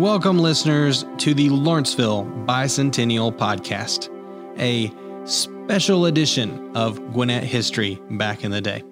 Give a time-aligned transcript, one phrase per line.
[0.00, 4.08] Welcome, listeners, to the Lawrenceville Bicentennial Podcast,
[4.58, 4.90] a
[5.26, 8.82] special edition of Gwinnett history back in the day.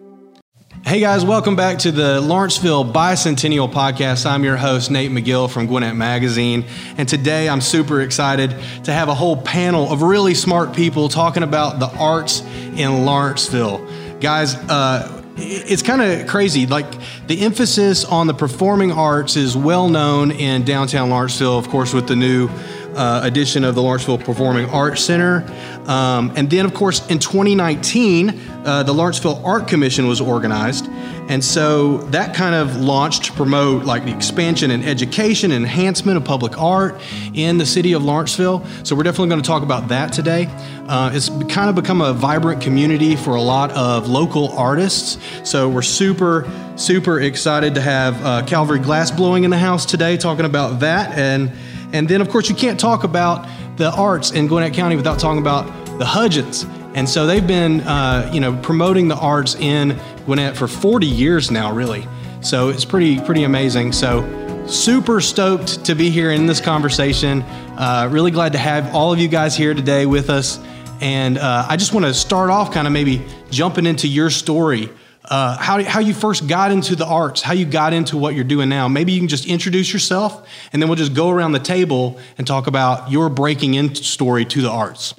[0.85, 4.27] Hey guys, welcome back to the Lawrenceville Bicentennial Podcast.
[4.27, 6.67] I'm your host, Nate McGill from Gwinnett Magazine.
[6.99, 8.51] And today I'm super excited
[8.85, 12.43] to have a whole panel of really smart people talking about the arts
[12.77, 13.79] in Lawrenceville.
[14.21, 16.67] Guys, uh, it's kind of crazy.
[16.67, 16.87] Like
[17.27, 22.09] the emphasis on the performing arts is well known in downtown Lawrenceville, of course, with
[22.09, 22.49] the new
[22.95, 25.45] uh, of the Lawrenceville Performing Arts Center.
[25.87, 28.31] Um, and then, of course, in 2019,
[28.65, 30.89] uh, the Lawrenceville Art Commission was organized.
[31.29, 36.17] And so that kind of launched to promote like the expansion and education and enhancement
[36.17, 36.99] of public art
[37.35, 38.65] in the city of Lawrenceville.
[38.83, 40.49] So we're definitely going to talk about that today.
[40.89, 45.19] Uh, it's kind of become a vibrant community for a lot of local artists.
[45.45, 50.17] So we're super, super excited to have uh, Calvary Glass Blowing in the house today
[50.17, 51.19] talking about that.
[51.19, 51.53] And,
[51.93, 55.43] and then, of course, you can't talk about the arts in Gwinnett County without talking
[55.43, 55.67] about
[55.99, 56.65] the Hudgens.
[56.95, 61.51] And so they've been, uh, you know, promoting the arts in Gwinnett for 40 years
[61.51, 62.07] now, really.
[62.43, 63.93] So it's pretty, pretty amazing.
[63.93, 67.41] So super stoked to be here in this conversation.
[67.79, 70.61] Uh, really glad to have all of you guys here today with us.
[71.01, 74.91] And uh, I just want to start off kind of maybe jumping into your story.
[75.25, 78.45] Uh, how, how you first got into the arts, how you got into what you're
[78.45, 78.87] doing now.
[78.87, 82.47] Maybe you can just introduce yourself, and then we'll just go around the table and
[82.47, 85.15] talk about your breaking in story to the arts.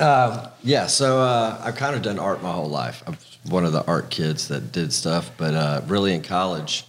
[0.00, 3.02] Uh, yeah, so uh, I've kind of done art my whole life.
[3.06, 6.86] I'm one of the art kids that did stuff, but uh, really in college,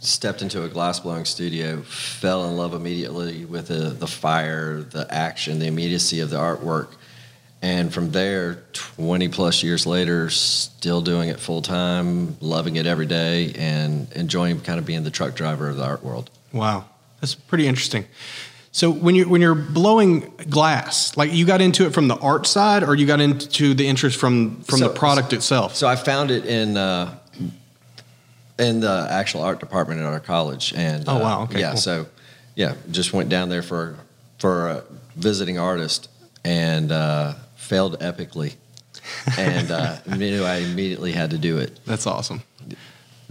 [0.00, 5.06] stepped into a glass blowing studio, fell in love immediately with the, the fire, the
[5.10, 6.94] action, the immediacy of the artwork.
[7.60, 13.06] And from there, 20 plus years later, still doing it full time, loving it every
[13.06, 16.30] day, and enjoying kind of being the truck driver of the art world.
[16.50, 16.86] Wow,
[17.20, 18.06] that's pretty interesting.
[18.74, 22.46] So when you when you're blowing glass, like you got into it from the art
[22.46, 25.76] side, or you got into the interest from from So- the product itself?
[25.76, 27.14] So I found it in uh,
[28.58, 31.70] in the actual art department at our college, and Oh, uh, wow, okay, yeah.
[31.72, 31.76] cool.
[31.78, 32.06] So
[32.54, 33.96] yeah, just went down there for
[34.38, 34.84] for a
[35.16, 36.08] visiting artist
[36.44, 38.54] and uh, failed epically,
[39.38, 41.78] and uh, knew I immediately had to do it.
[41.84, 42.42] That's awesome.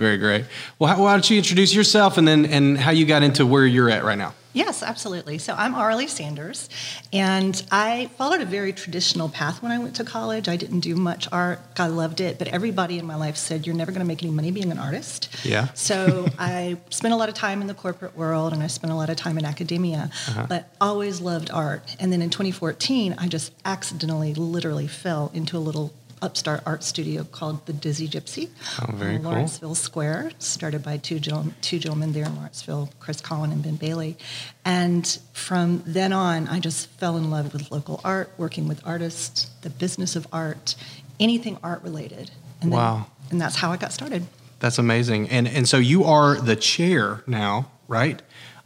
[0.01, 0.45] Very great.
[0.79, 3.67] Well, how, why don't you introduce yourself and then and how you got into where
[3.67, 4.33] you're at right now?
[4.53, 5.37] Yes, absolutely.
[5.37, 6.67] So I'm Arlie Sanders,
[7.13, 10.49] and I followed a very traditional path when I went to college.
[10.49, 11.59] I didn't do much art.
[11.77, 14.31] I loved it, but everybody in my life said you're never going to make any
[14.33, 15.29] money being an artist.
[15.45, 15.67] Yeah.
[15.73, 18.95] So I spent a lot of time in the corporate world, and I spent a
[18.95, 20.47] lot of time in academia, Uh-huh.
[20.49, 21.95] but always loved art.
[21.99, 27.23] And then in 2014, I just accidentally, literally fell into a little upstart art studio
[27.23, 28.49] called the Dizzy Gypsy
[28.81, 29.31] Oh, very cool.
[29.31, 33.75] Lawrenceville Square, started by two, gen- two gentlemen there in Lawrenceville, Chris Collin and Ben
[33.75, 34.17] Bailey.
[34.63, 39.49] And from then on, I just fell in love with local art, working with artists,
[39.61, 40.75] the business of art,
[41.19, 42.31] anything art related.
[42.61, 43.07] And then- Wow.
[43.29, 44.27] and that's how I got started.
[44.59, 45.27] That's amazing.
[45.29, 48.21] And and so you are the chair now, right,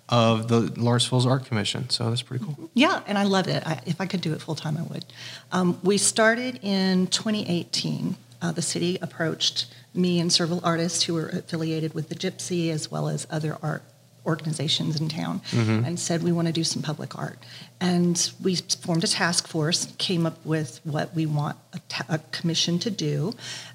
[0.10, 1.90] of the Lawrenceville's Art Commission.
[1.90, 2.70] So that's pretty cool.
[2.74, 3.66] Yeah, and I love it.
[3.66, 5.06] I, if I could do it full time, I would.
[5.52, 8.16] Um, we started in 2018.
[8.42, 12.92] Uh, the city approached me and several artists who were affiliated with the Gypsy as
[12.92, 13.82] well as other art
[14.26, 17.38] organizations in town and said, We want to do some public art.
[17.80, 22.18] And we formed a task force, came up with what we want a, ta- a
[22.32, 23.34] commission to do.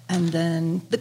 [0.08, 1.00] And then the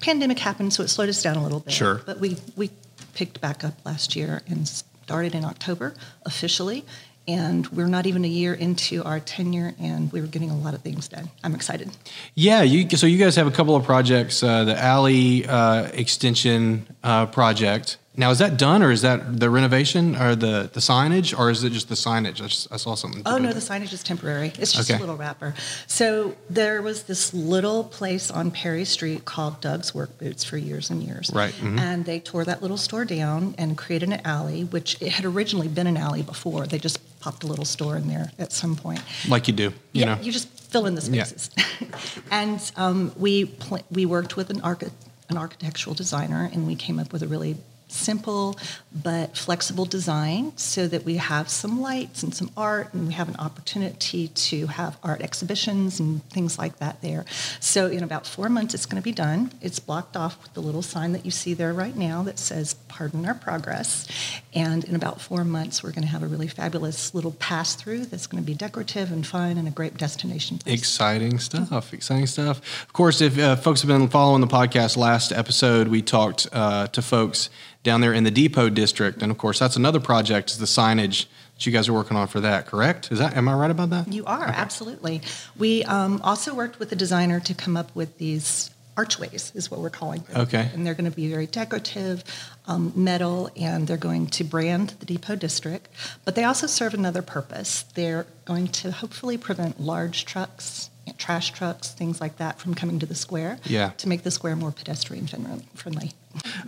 [0.00, 1.72] pandemic happened, so it slowed us down a little bit.
[1.72, 2.02] Sure.
[2.04, 2.70] But we, we
[3.16, 5.94] picked back up last year and started in October
[6.24, 6.84] officially.
[7.26, 10.74] And we're not even a year into our tenure, and we were getting a lot
[10.74, 11.28] of things done.
[11.42, 11.90] I'm excited.
[12.36, 16.86] Yeah, you, so you guys have a couple of projects, uh, the alley uh, extension
[17.02, 17.96] uh, project.
[18.18, 21.62] Now, is that done, or is that the renovation, or the, the signage, or is
[21.64, 22.40] it just the signage?
[22.42, 23.22] I, just, I saw something.
[23.26, 24.52] Oh no, the signage is temporary.
[24.58, 24.96] It's just Okay.
[24.96, 25.54] a little wrapper.
[25.86, 30.88] So there was this little place on Perry Street called Doug's Work Boots for years
[30.90, 31.30] and years.
[31.34, 31.78] Right, mhm.
[31.78, 35.68] And they tore that little store down and created an alley, which it had originally
[35.68, 36.66] been an alley before.
[36.66, 39.00] They just popped a little store in there at some point.
[39.28, 40.20] like you do, you yeah, know.
[40.22, 41.24] you just fill in the Yeah.
[41.24, 41.50] spaces.
[42.30, 44.90] and um, we pl- we worked with an archi-
[45.28, 47.56] an architectural designer, and we came up with a really
[47.88, 48.58] simple
[49.02, 53.28] but flexible design so that we have some lights and some art and we have
[53.28, 57.24] an opportunity to have art exhibitions and things like that there.
[57.60, 59.52] So in about four months it's going to be done.
[59.60, 62.74] It's blocked off with the little sign that you see there right now that says
[62.88, 64.08] pardon our progress.
[64.54, 68.06] And in about four months we're going to have a really fabulous little pass through
[68.06, 70.58] that's going to be decorative and fun and a great destination.
[70.58, 70.78] place.
[70.78, 71.92] Exciting stuff.
[71.92, 72.58] Exciting stuff.
[72.82, 76.88] Of course, if uh, folks have been following the podcast, last episode we talked uh,
[76.88, 77.50] to folks
[77.86, 80.50] down there in the Depot District, and of course, that's another project.
[80.50, 82.66] Is the signage that you guys are working on for that?
[82.66, 83.10] Correct?
[83.10, 84.12] Is that am I right about that?
[84.12, 85.22] You are, absolutely.
[85.56, 89.80] We um, also worked with the designer to come up with these archways, is what
[89.80, 90.42] we're calling them.
[90.42, 90.68] Okay.
[90.74, 92.24] And they're going to be very decorative,
[92.66, 95.88] um, metal, and they're going to brand the Depot District.
[96.24, 97.84] But they also serve another purpose.
[97.94, 103.06] They're going to hopefully prevent large trucks, trash trucks, things like that from coming to
[103.06, 103.58] the square.
[103.64, 103.90] Yeah.
[103.98, 105.28] To make the square more pedestrian
[105.74, 106.12] friendly.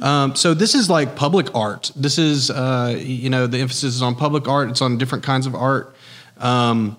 [0.01, 1.91] Um, so this is like public art.
[1.97, 4.71] This is, uh, you know, the emphasis is on public art.
[4.71, 5.95] It's on different kinds of art.
[6.39, 6.97] Um,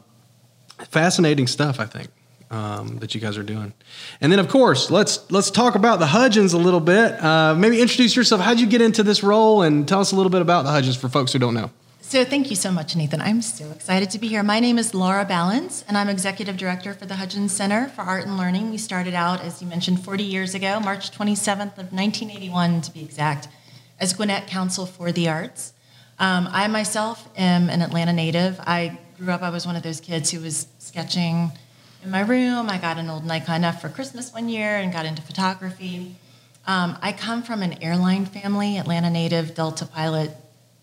[0.89, 2.10] fascinating stuff, I think,
[2.51, 3.74] um, that you guys are doing.
[4.21, 7.21] And then, of course, let's let's talk about the Hudgens a little bit.
[7.24, 8.42] Uh, maybe introduce yourself.
[8.42, 10.98] How'd you get into this role, and tell us a little bit about the Hudgens
[10.98, 11.71] for folks who don't know.
[12.09, 13.21] So thank you so much, Nathan.
[13.21, 14.41] I'm so excited to be here.
[14.41, 18.25] My name is Laura Ballens, and I'm executive director for the Hudgens Center for Art
[18.25, 18.71] and Learning.
[18.71, 23.03] We started out, as you mentioned, 40 years ago, March 27th of 1981 to be
[23.03, 23.47] exact,
[24.00, 25.73] as Gwinnett Council for the Arts.
[26.17, 28.59] Um, I myself am an Atlanta native.
[28.61, 31.51] I grew up, I was one of those kids who was sketching
[32.03, 32.71] in my room.
[32.71, 36.15] I got an old Nikon F for Christmas one year and got into photography.
[36.65, 40.35] Um, I come from an airline family, Atlanta native, Delta pilot,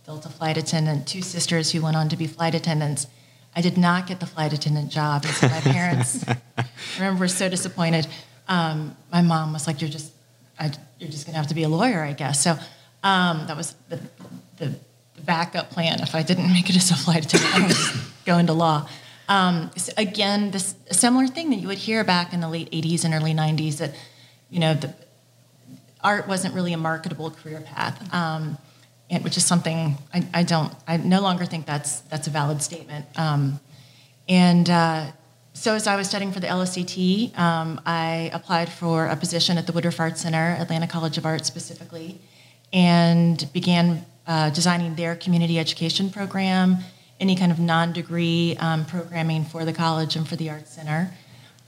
[0.07, 3.09] Delta flight attendant, two sisters who went on to be flight attendants.
[3.57, 6.25] I did not get the flight attendant job, and so my parents,
[6.57, 6.65] I
[6.97, 8.07] remember, were so disappointed.
[8.47, 10.13] Um, my mom was like, "You're just,
[10.61, 10.71] I,
[11.01, 12.53] you're just going to have to be a lawyer, I guess." So
[13.03, 13.99] um, that was the,
[14.59, 14.67] the,
[15.17, 16.01] the, backup plan.
[16.01, 18.89] If I didn't make it as a flight attendant, I was go into law.
[19.29, 22.71] Um, so again, this a similar thing that you would hear back in the late
[22.71, 23.93] '80s and early '90s that,
[24.51, 24.95] you know, the,
[26.05, 28.15] art wasn't really a marketable career path.
[28.15, 28.57] Um,
[29.11, 32.63] and, which is something I, I, don't, I no longer think that's that's a valid
[32.63, 33.07] statement.
[33.17, 33.61] Um,
[34.29, 35.13] and uh,
[35.53, 39.67] so, as I was studying for the LSAT, um, I applied for a position at
[39.67, 42.21] the Woodruff Art Center, Atlanta College of Art specifically,
[42.73, 46.79] and began uh, designing their community education program,
[47.21, 51.11] any kind of non-degree um, programming for the college and for the Art Center.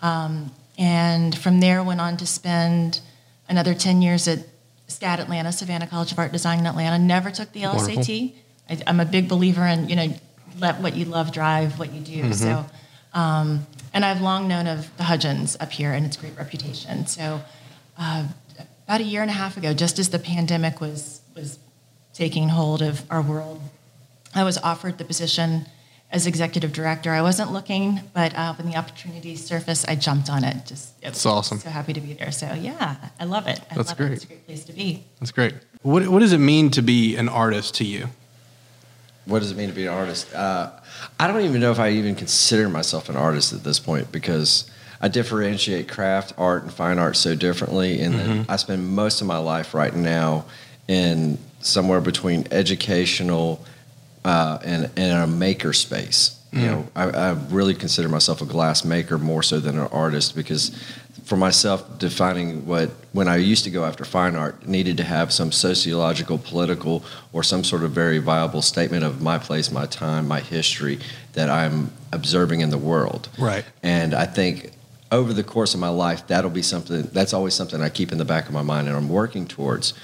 [0.03, 3.01] Um, and from there, went on to spend
[3.49, 4.41] another 10 years at
[4.89, 6.99] SCAD Atlanta, Savannah College of Art Design in Atlanta.
[6.99, 8.35] Never took the LSAT.
[8.69, 10.15] I, am a big believer in you know
[10.59, 12.23] let what you love drive what you do.
[12.23, 12.33] Mm-hmm.
[12.33, 12.67] So,
[13.15, 17.07] um, and I've long known of the Hudgens up here and its great reputation.
[17.07, 17.41] So,
[17.99, 18.27] uh,
[18.87, 21.59] about a year and a half ago, just as the pandemic was was
[22.13, 23.61] taking hold of our world,
[24.35, 25.67] I was offered the position
[26.11, 27.13] as executive director.
[27.13, 30.67] I wasn't looking, but uh, when the opportunity surfaced, I jumped on it.
[30.67, 31.59] Just that's awesome.
[31.59, 32.33] So happy to be there.
[32.33, 33.61] So yeah, I love it.
[33.71, 34.13] I that's love great.
[34.13, 34.15] It.
[34.15, 35.05] It's a great place to be.
[35.21, 35.55] That's great.
[35.83, 38.09] What What does it mean to be an artist to you?
[39.27, 40.35] What does it mean to be an artist?
[40.35, 40.71] Uh,
[41.21, 44.71] I don't even know if I even consider myself an artist at this point because
[45.03, 48.51] I differentiate craft, art, and fine art so differently, and mm-hmm.
[48.51, 50.47] I spend most of my life right now
[50.89, 53.65] in somewhere between educational
[54.29, 56.39] uh, and, and a maker space.
[56.53, 56.65] You mm.
[56.65, 60.71] know, I, I, really consider myself a glass maker more so than an artist because,
[61.25, 65.33] for myself, defining what when I used to go after fine art needed to have
[65.33, 70.29] some sociological, political, or some sort of very viable statement of my place, my time,
[70.29, 70.99] my history
[71.33, 73.31] that I'm observing in the world.
[73.39, 73.65] Right.
[73.83, 74.73] And I think
[75.11, 77.03] over the course of my life, that'll be something.
[77.15, 79.95] That's always something I keep in the back of my mind and I'm working towards.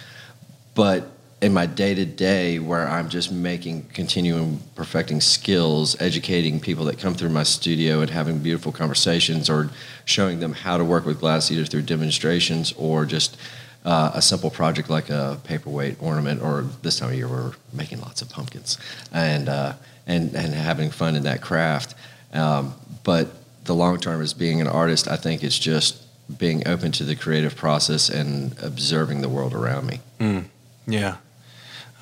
[0.74, 1.13] But
[1.44, 6.98] in my day to day where I'm just making, continuing perfecting skills, educating people that
[6.98, 9.68] come through my studio and having beautiful conversations or
[10.06, 13.36] showing them how to work with glass either through demonstrations or just
[13.84, 18.00] uh, a simple project like a paperweight ornament or this time of year we're making
[18.00, 18.78] lots of pumpkins
[19.12, 19.74] and, uh,
[20.06, 21.94] and, and having fun in that craft.
[22.32, 23.28] Um, but
[23.66, 26.00] the long term is being an artist, I think it's just
[26.38, 30.00] being open to the creative process and observing the world around me.
[30.18, 30.44] Mm.
[30.86, 31.16] Yeah,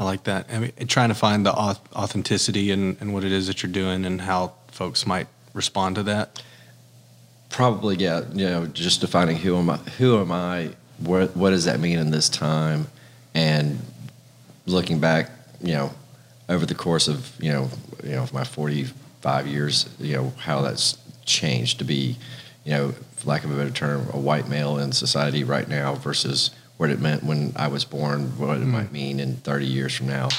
[0.03, 0.47] I like that.
[0.53, 4.05] I mean, trying to find the authenticity and, and what it is that you're doing
[4.05, 6.43] and how folks might respond to that.
[7.51, 8.23] Probably, yeah.
[8.33, 9.77] You know, just defining who am I?
[9.99, 10.71] Who am I?
[10.99, 12.89] What What does that mean in this time?
[13.33, 13.79] And
[14.67, 15.31] looking back,
[15.61, 15.95] you know,
[16.49, 17.69] over the course of you know,
[18.03, 22.17] you know, my 45 years, you know, how that's changed to be,
[22.65, 25.95] you know, for lack of a better term, a white male in society right now
[25.95, 26.51] versus
[26.83, 28.67] what it meant when I was born, what it mm.
[28.67, 30.31] might mean in 30 years from now.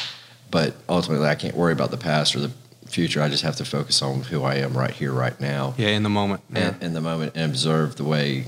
[0.51, 2.51] But ultimately, I can't worry about the past or the
[2.85, 3.21] future.
[3.21, 5.73] I just have to focus on who I am right here, right now.
[5.77, 6.41] Yeah, in the moment.
[6.53, 6.73] Yeah.
[6.81, 8.47] in the moment, and observe the way,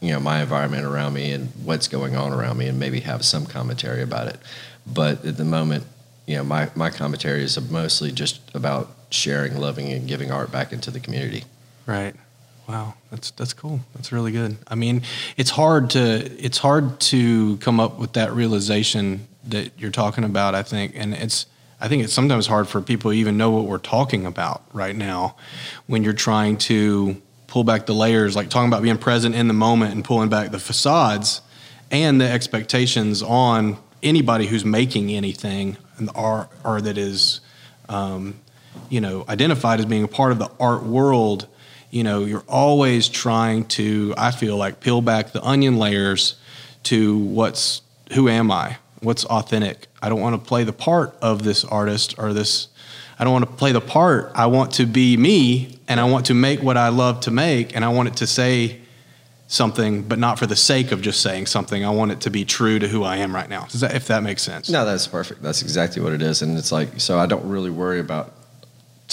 [0.00, 3.24] you know, my environment around me and what's going on around me, and maybe have
[3.24, 4.40] some commentary about it.
[4.84, 5.84] But at the moment,
[6.26, 10.72] you know, my, my commentary is mostly just about sharing, loving, and giving art back
[10.72, 11.44] into the community.
[11.86, 12.16] Right.
[12.68, 13.80] Wow, that's that's cool.
[13.94, 14.56] That's really good.
[14.68, 15.02] I mean,
[15.36, 20.54] it's hard to it's hard to come up with that realization that you're talking about.
[20.54, 21.46] I think, and it's
[21.80, 24.94] I think it's sometimes hard for people to even know what we're talking about right
[24.94, 25.34] now
[25.86, 29.54] when you're trying to pull back the layers, like talking about being present in the
[29.54, 31.42] moment and pulling back the facades
[31.90, 35.76] and the expectations on anybody who's making anything
[36.14, 37.40] or, or that is,
[37.88, 38.40] um,
[38.88, 41.46] you know, identified as being a part of the art world.
[41.92, 46.36] You know, you're always trying to, I feel like, peel back the onion layers
[46.84, 47.82] to what's,
[48.14, 48.78] who am I?
[49.02, 49.88] What's authentic?
[50.00, 52.68] I don't want to play the part of this artist or this.
[53.18, 54.32] I don't want to play the part.
[54.34, 57.76] I want to be me, and I want to make what I love to make,
[57.76, 58.80] and I want it to say
[59.46, 61.84] something, but not for the sake of just saying something.
[61.84, 63.66] I want it to be true to who I am right now.
[63.74, 64.70] That, if that makes sense?
[64.70, 65.42] No, that's perfect.
[65.42, 67.18] That's exactly what it is, and it's like so.
[67.18, 68.32] I don't really worry about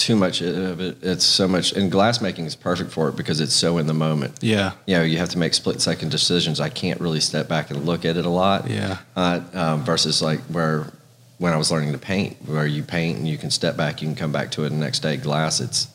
[0.00, 0.98] too much of it.
[1.02, 4.38] It's so much, and glassmaking is perfect for it because it's so in the moment.
[4.40, 4.72] Yeah.
[4.86, 6.60] You know, you have to make split second decisions.
[6.60, 8.68] I can't really step back and look at it a lot.
[8.68, 8.98] Yeah.
[9.14, 10.92] Uh, um, versus like where
[11.38, 14.08] when I was learning to paint, where you paint and you can step back, you
[14.08, 15.16] can come back to it the next day.
[15.16, 15.88] Glass, it's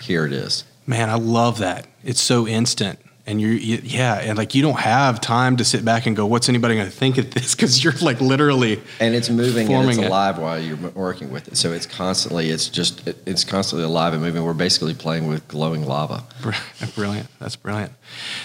[0.00, 0.64] here it is.
[0.86, 1.86] Man, I love that.
[2.04, 5.84] It's so instant and you're you, yeah and like you don't have time to sit
[5.84, 7.54] back and go what's anybody going to think of this?
[7.54, 10.06] Because you're like literally and it's moving and it's it.
[10.06, 11.56] alive while you're working with it.
[11.56, 14.44] So it's constantly it's just it's constantly alive and moving.
[14.44, 16.24] We're basically playing with glowing lava.
[16.94, 17.28] Brilliant.
[17.38, 17.92] That's brilliant.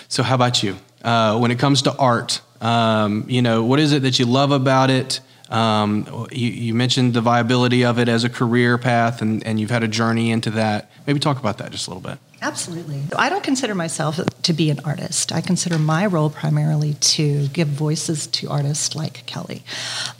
[0.07, 0.77] So how about you?
[1.03, 4.51] Uh, when it comes to art um, you know what is it that you love
[4.51, 5.19] about it?
[5.49, 9.69] Um, you, you, mentioned the viability of it as a career path and, and you've
[9.69, 10.91] had a journey into that.
[11.05, 13.01] Maybe talk about that just a little bit Absolutely.
[13.15, 15.31] I don't consider myself to be an artist.
[15.31, 19.63] I consider my role primarily to give voices to artists like Kelly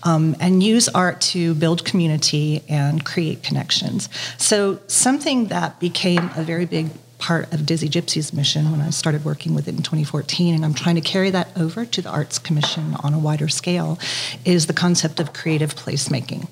[0.04, 4.10] um, and use art to build community and create connections.
[4.38, 9.26] So, something that became a very big part of Dizzy Gypsy's mission when I started
[9.26, 12.38] working with it in 2014, and I'm trying to carry that over to the Arts
[12.40, 13.98] Commission on a wider scale,
[14.46, 16.48] is the concept of creative placemaking.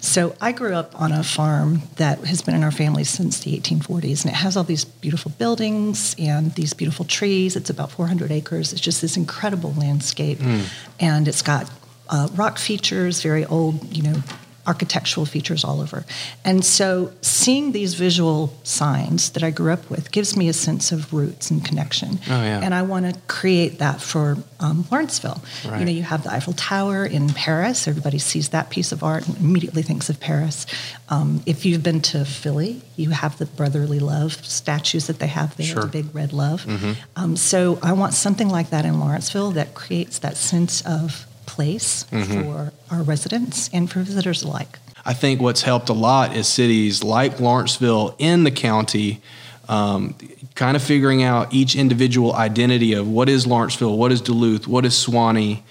[0.00, 3.58] So I grew up on a farm that has been in our family since the
[3.58, 7.56] 1840s, and it has all these beautiful buildings and these beautiful trees.
[7.56, 8.72] It's about 400 acres.
[8.72, 10.66] It's just this incredible landscape, mm.
[11.00, 11.70] and it's got
[12.10, 14.22] uh, rock features, very old, you know,
[14.66, 16.04] architectural features all over.
[16.44, 20.92] And so seeing these visual signs that I grew up with gives me a sense
[20.92, 22.18] of roots and connection.
[22.28, 22.60] Oh, yeah.
[22.62, 25.42] And I want to create that for um, Lawrenceville.
[25.66, 25.80] Right.
[25.80, 27.86] You know, you have the Eiffel Tower in Paris.
[27.86, 30.66] Everybody sees that piece of art and immediately thinks of Paris.
[31.08, 35.56] Um, if you've been to Philly, you have the brotherly love statues that they have
[35.56, 35.82] there, sure.
[35.82, 36.64] the big red love.
[36.64, 36.92] Mm-hmm.
[37.16, 42.04] Um, so I want something like that in Lawrenceville that creates that sense of place
[42.10, 42.42] mm-hmm.
[42.42, 44.78] for our residents and for visitors alike.
[45.04, 49.20] I think what's helped a lot is cities like Lawrenceville in the county
[49.68, 50.14] um,
[50.54, 54.84] kind of figuring out each individual identity of what is Lawrenceville, what is Duluth, what
[54.84, 55.62] is Suwanee,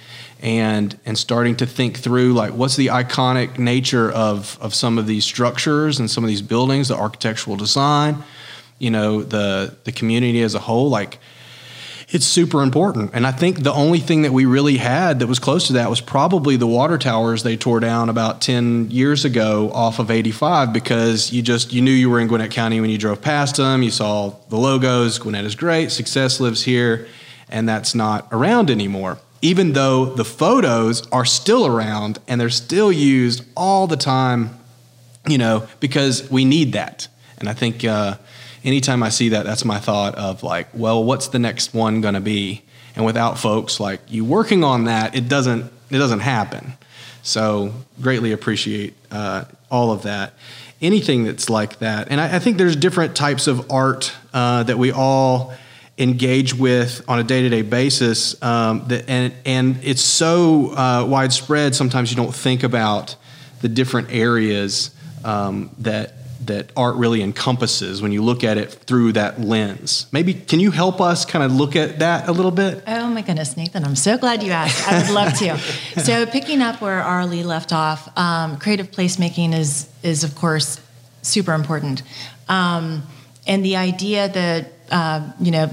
[0.42, 5.08] and and starting to think through like what's the iconic nature of of some of
[5.08, 8.24] these structures and some of these buildings, the architectural design,
[8.80, 11.20] you know, the the community as a whole, like
[12.14, 13.10] it's super important.
[13.16, 15.90] And I think the only thing that we really had that was close to that
[15.90, 20.72] was probably the water towers they tore down about 10 years ago off of 85
[20.72, 23.82] because you just you knew you were in Gwinnett County when you drove past them.
[23.82, 27.08] You saw the logos, Gwinnett is great, success lives here,
[27.50, 29.18] and that's not around anymore.
[29.42, 34.52] Even though the photos are still around and they're still used all the time,
[35.28, 37.08] you know, because we need that.
[37.40, 38.18] And I think uh,
[38.64, 42.14] anytime I see that, that's my thought of like, well, what's the next one going
[42.14, 42.64] to be?
[42.96, 46.74] And without folks like you working on that, it doesn't it doesn't happen.
[47.22, 50.34] So greatly appreciate uh, all of that.
[50.82, 54.78] Anything that's like that, and I, I think there's different types of art uh, that
[54.78, 55.54] we all
[55.98, 62.10] engage with on a day-to-day basis um, that, and, and it's so uh, widespread sometimes
[62.10, 63.16] you don't think about
[63.62, 64.90] the different areas
[65.24, 66.16] um, that
[66.48, 70.08] that art really encompasses when you look at it through that lens.
[70.12, 72.84] Maybe can you help us kind of look at that a little bit?
[72.88, 74.88] Oh my goodness, Nathan, I'm so glad you asked.
[74.88, 75.58] I would love to.
[76.02, 80.80] so picking up where Arlie left off, um, creative placemaking is is of course
[81.22, 82.04] super important,
[82.50, 83.04] um,
[83.48, 85.70] and the idea that uh, you know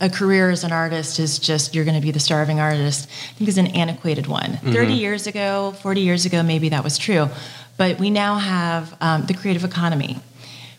[0.00, 3.32] a career as an artist is just you're going to be the starving artist i
[3.34, 4.72] think is an antiquated one mm-hmm.
[4.72, 7.28] 30 years ago 40 years ago maybe that was true
[7.76, 10.18] but we now have um, the creative economy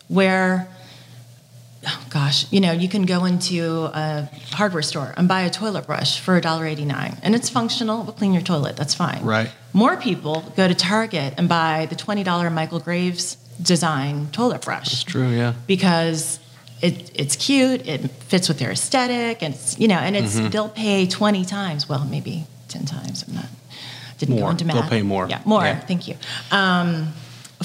[0.08, 0.68] where,
[1.86, 5.86] oh gosh, you know, you can go into a hardware store and buy a toilet
[5.86, 9.22] brush for $1.89 and it's functional, will clean your toilet, that's fine.
[9.22, 9.50] Right.
[9.72, 14.90] More people go to Target and buy the $20 Michael Graves design toilet brush.
[14.90, 15.54] That's true, yeah.
[15.66, 16.40] Because
[16.80, 20.48] it, it's cute, it fits with their aesthetic, and it's, you know, and it's mm-hmm.
[20.48, 23.46] they'll pay 20 times, well, maybe 10 times, I'm not
[24.18, 24.44] didn't More.
[24.44, 24.76] go into math.
[24.76, 25.28] They'll pay more.
[25.28, 25.62] Yeah, more.
[25.64, 25.78] Yeah.
[25.80, 26.16] Thank you.
[26.50, 27.12] Um,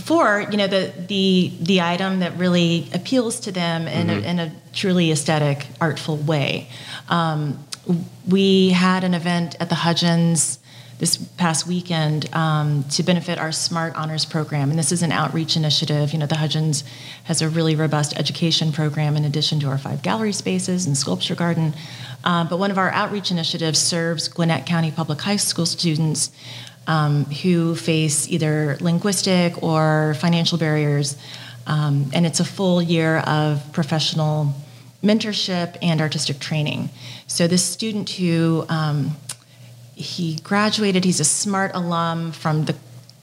[0.04, 4.26] for you know the the the item that really appeals to them in, Mm-hmm.
[4.26, 6.68] a, in a truly aesthetic, artful way.
[7.10, 7.64] Um,
[8.28, 10.58] we had an event at the Hudgens
[11.04, 15.58] this past weekend um, to benefit our Smart Honors program, and this is an outreach
[15.58, 16.14] initiative.
[16.14, 16.86] You know, the Hudgens
[17.26, 21.36] has a really robust education program in addition to our five gallery spaces and sculpture
[21.36, 21.74] garden.
[22.24, 26.32] Um, but one of our outreach initiatives serves Gwinnett County Public High School students
[26.88, 31.18] um, who face either linguistic or financial barriers.
[31.68, 34.54] Um, and it's a full year of professional
[35.04, 36.90] mentorship and artistic training.
[37.28, 39.18] So this student who um,
[39.96, 42.74] he graduated, he's a smart alum from the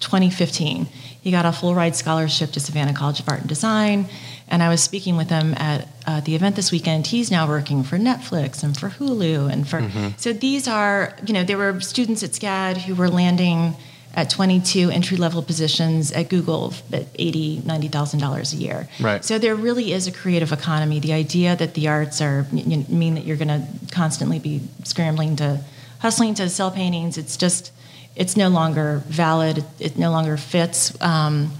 [0.00, 0.86] 2015.
[1.20, 4.06] He got a full ride scholarship to Savannah College of Art and Design.
[4.48, 7.06] And I was speaking with him at uh, the event this weekend.
[7.08, 9.80] He's now working for Netflix and for Hulu and for.
[10.16, 13.76] So these are, you know, there were students at SCAD who were landing
[14.14, 18.88] at 22 entry level positions at Google at 80, 90,000 dollars a year.
[19.00, 19.24] Right.
[19.24, 20.98] So there really is a creative economy.
[20.98, 23.62] The idea that the arts are you know, mean that you're going to
[23.92, 25.60] constantly be scrambling to,
[26.00, 27.16] hustling to sell paintings.
[27.16, 27.72] It's just,
[28.16, 29.64] it's no longer valid.
[29.78, 31.00] It, no longer fits.
[31.00, 31.52] Um,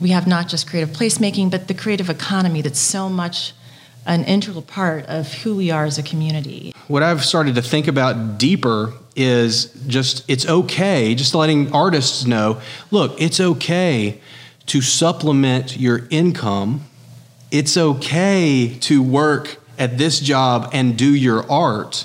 [0.00, 3.52] we have not just creative placemaking, but the creative economy that's so much
[4.06, 6.74] an integral part of who we are as a community.
[6.88, 12.60] what I've started to think about deeper is just it's okay, just letting artists know
[12.90, 14.20] look, it's okay
[14.66, 16.82] to supplement your income.
[17.50, 22.04] It's okay to work at this job and do your art.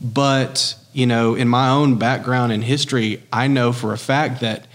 [0.00, 4.66] But, you know, in my own background and history, I know for a fact that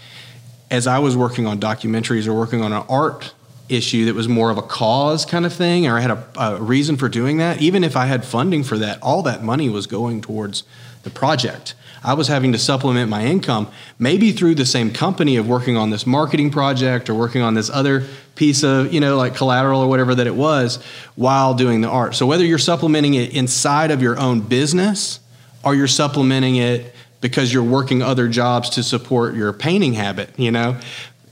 [0.70, 3.34] as I was working on documentaries or working on an art
[3.68, 6.62] issue that was more of a cause kind of thing, or I had a, a
[6.62, 9.88] reason for doing that, even if I had funding for that, all that money was
[9.88, 10.62] going towards
[11.02, 11.74] the project.
[12.04, 13.66] I was having to supplement my income,
[13.98, 17.68] maybe through the same company of working on this marketing project or working on this
[17.68, 20.80] other piece of, you know, like collateral or whatever that it was
[21.16, 22.14] while doing the art.
[22.14, 25.18] So whether you're supplementing it inside of your own business
[25.64, 30.50] or you're supplementing it because you're working other jobs to support your painting habit, you
[30.50, 30.78] know,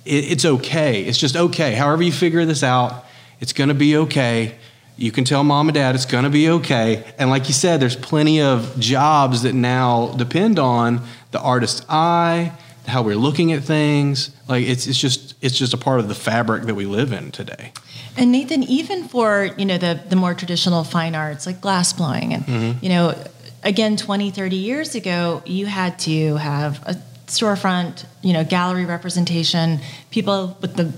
[0.04, 1.02] it, it's okay.
[1.02, 1.74] It's just okay.
[1.74, 3.04] However you figure this out,
[3.40, 4.54] it's going to be okay.
[4.96, 7.04] You can tell mom and dad it's going to be okay.
[7.18, 12.52] And like you said, there's plenty of jobs that now depend on the artist's eye,
[12.86, 14.30] how we're looking at things.
[14.48, 17.30] Like it's it's just it's just a part of the fabric that we live in
[17.30, 17.72] today.
[18.16, 22.34] And Nathan, even for you know the the more traditional fine arts like glass blowing,
[22.34, 22.84] and mm-hmm.
[22.84, 23.14] you know,
[23.62, 26.94] again, 20, 30 years ago, you had to have a
[27.26, 29.80] storefront, you know, gallery representation.
[30.10, 30.92] People with the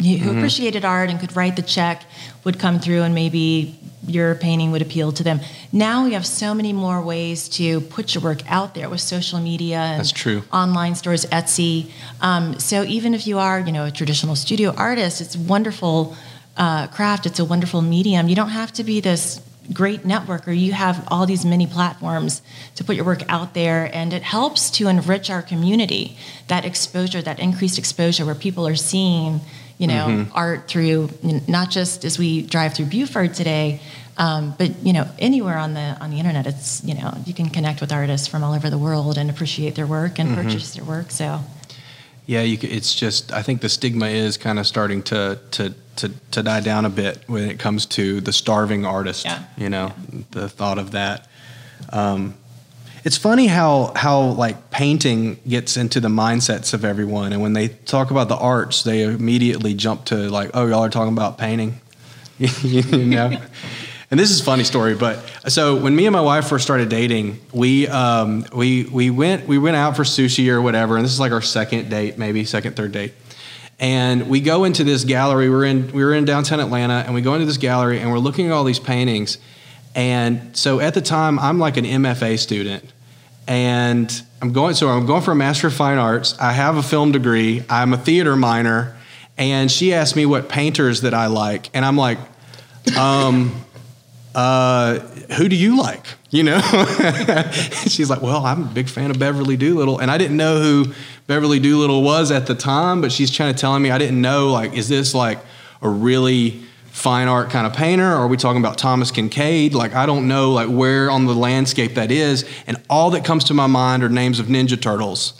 [0.00, 2.04] who appreciated art and could write the check
[2.44, 5.40] would come through, and maybe your painting would appeal to them.
[5.72, 9.40] Now we have so many more ways to put your work out there with social
[9.40, 10.44] media and That's true.
[10.52, 11.90] online stores, Etsy.
[12.20, 16.16] Um, so even if you are, you know, a traditional studio artist, it's wonderful
[16.56, 17.26] uh, craft.
[17.26, 18.28] It's a wonderful medium.
[18.28, 19.40] You don't have to be this
[19.72, 20.56] great networker.
[20.58, 22.42] You have all these many platforms
[22.76, 26.16] to put your work out there, and it helps to enrich our community.
[26.48, 29.40] That exposure, that increased exposure, where people are seeing,
[29.78, 31.10] you know, art through
[31.46, 33.80] not just as we drive through Buford today.
[34.16, 37.50] Um, but you know, anywhere on the on the internet, it's you know you can
[37.50, 40.84] connect with artists from all over the world and appreciate their work and purchase their
[40.84, 41.12] work.
[41.12, 41.40] So
[42.28, 46.10] Yeah, you, it's just I think the stigma is kind of starting to to to
[46.30, 49.24] to die down a bit when it comes to the starving artist.
[49.24, 49.44] Yeah.
[49.56, 49.92] You know,
[50.32, 51.26] the thought of that.
[51.88, 52.34] Um,
[53.02, 57.68] it's funny how how like painting gets into the mindsets of everyone, and when they
[57.68, 61.80] talk about the arts, they immediately jump to like, oh, y'all are talking about painting,
[62.38, 63.40] you know.
[64.10, 65.18] And this is a funny story, but
[65.48, 69.58] so when me and my wife first started dating, we um, we we went we
[69.58, 72.74] went out for sushi or whatever, and this is like our second date, maybe second
[72.74, 73.12] third date.
[73.78, 75.50] And we go into this gallery.
[75.50, 78.18] We're in we were in downtown Atlanta, and we go into this gallery, and we're
[78.18, 79.36] looking at all these paintings.
[79.94, 82.90] And so at the time, I'm like an MFA student,
[83.46, 84.74] and I'm going.
[84.74, 86.34] So I'm going for a Master of Fine Arts.
[86.38, 87.62] I have a film degree.
[87.68, 88.96] I'm a theater minor,
[89.36, 92.18] and she asked me what painters that I like, and I'm like,
[92.96, 93.54] um,
[94.38, 95.00] uh,
[95.32, 96.06] who do you like?
[96.30, 96.60] You know?
[97.88, 99.98] She's like, well, I'm a big fan of Beverly Doolittle.
[99.98, 100.94] And I didn't know who
[101.26, 104.52] Beverly Doolittle was at the time, but she's kind of telling me, I didn't know,
[104.52, 105.40] like, is this like
[105.82, 108.06] a really fine art kind of painter?
[108.06, 109.72] Or are we talking about Thomas Kinkade?
[109.72, 112.48] Like, I don't know, like, where on the landscape that is.
[112.68, 115.32] And all that comes to my mind are names of Ninja Turtles.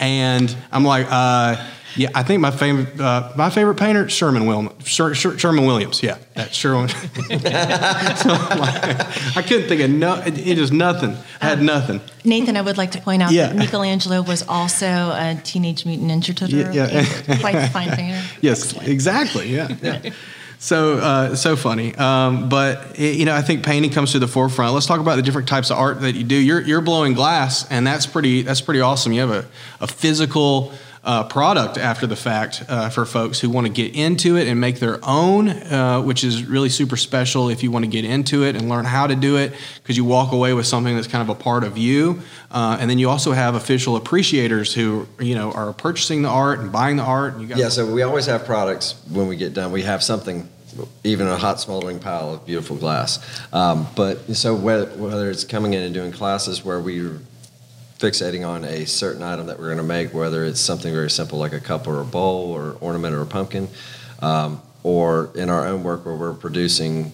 [0.00, 1.64] And I'm like, uh,
[1.96, 4.86] Yeah, I think my favorite uh, my favorite painter Sherman Williams.
[4.86, 6.02] Sher, Sher, Sherman Williams.
[6.02, 6.88] Yeah, that's Sherman.
[6.88, 10.14] so, like, I couldn't think of no.
[10.20, 11.16] It, it is nothing.
[11.40, 12.00] I had nothing.
[12.24, 13.48] Nathan, I would like to point out Yeah.
[13.48, 16.58] that Michelangelo was also a Teenage Mutant Ninja Turtle.
[16.58, 17.38] Yeah, yeah.
[17.40, 18.20] Quite fine painter.
[18.40, 19.48] Yes, exactly.
[19.48, 19.68] Yeah.
[19.82, 20.10] yeah.
[20.58, 24.28] So uh, so funny, um, but it, you know I think painting comes to the
[24.28, 24.74] forefront.
[24.74, 26.36] Let's talk about the different types of art that you do.
[26.36, 29.12] You're you're blowing glass, and that's pretty that's pretty awesome.
[29.12, 29.46] You have a,
[29.80, 34.36] a physical uh, product after the fact uh, for folks who want to get into
[34.36, 37.90] it and make their own, uh, which is really super special if you want to
[37.90, 40.94] get into it and learn how to do it because you walk away with something
[40.94, 42.20] that's kind of a part of you.
[42.50, 46.58] Uh, and then you also have official appreciators who you know are purchasing the art
[46.58, 47.38] and buying the art.
[47.40, 49.72] Yeah, so we always have products when we get done.
[49.72, 50.48] We have something,
[51.02, 53.18] even a hot smoldering pile of beautiful glass.
[53.54, 57.20] Um, but so whether, whether it's coming in and doing classes where we're
[58.00, 61.38] fixating on a certain item that we're going to make, whether it's something very simple
[61.38, 63.68] like a cup or a bowl or ornament or a pumpkin,
[64.22, 67.12] um, or in our own work where we're producing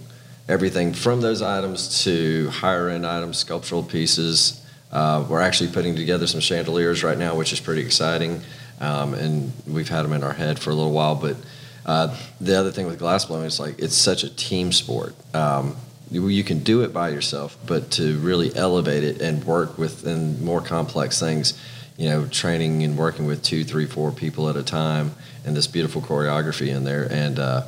[0.48, 4.64] everything from those items to higher end items, sculptural pieces.
[4.92, 8.40] Uh, we're actually putting together some chandeliers right now, which is pretty exciting.
[8.80, 11.16] Um, and we've had them in our head for a little while.
[11.16, 11.36] But
[11.84, 15.16] uh, the other thing with glass blowing is like it's such a team sport.
[15.34, 15.76] Um,
[16.10, 20.60] you can do it by yourself, but to really elevate it and work within more
[20.60, 21.58] complex things,
[21.96, 25.12] you know, training and working with two, three, four people at a time,
[25.44, 27.62] and this beautiful choreography in there, and uh,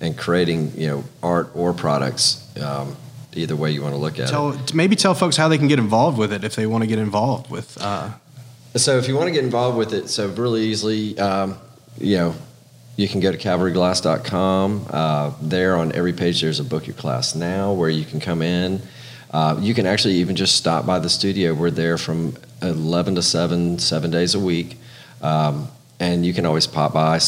[0.00, 2.96] and creating you know art or products, um,
[3.34, 4.32] either way you want to look at it.
[4.32, 6.88] tell maybe tell folks how they can get involved with it if they want to
[6.88, 8.10] get involved with uh,
[8.76, 11.56] So if you want to get involved with it, so really easily, um,
[11.98, 12.34] you know,
[12.96, 14.86] you can go to cavalryglass.com.
[14.90, 18.42] Uh, there on every page, there's a book your class now where you can come
[18.42, 18.80] in.
[19.30, 21.54] Uh, you can actually even just stop by the studio.
[21.54, 24.78] We're there from 11 to 7, seven days a week.
[25.22, 27.18] Um, and you can always pop by,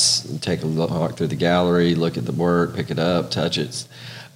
[0.40, 3.59] take a look walk through the gallery, look at the work, pick it up, touch
[3.59, 3.87] it.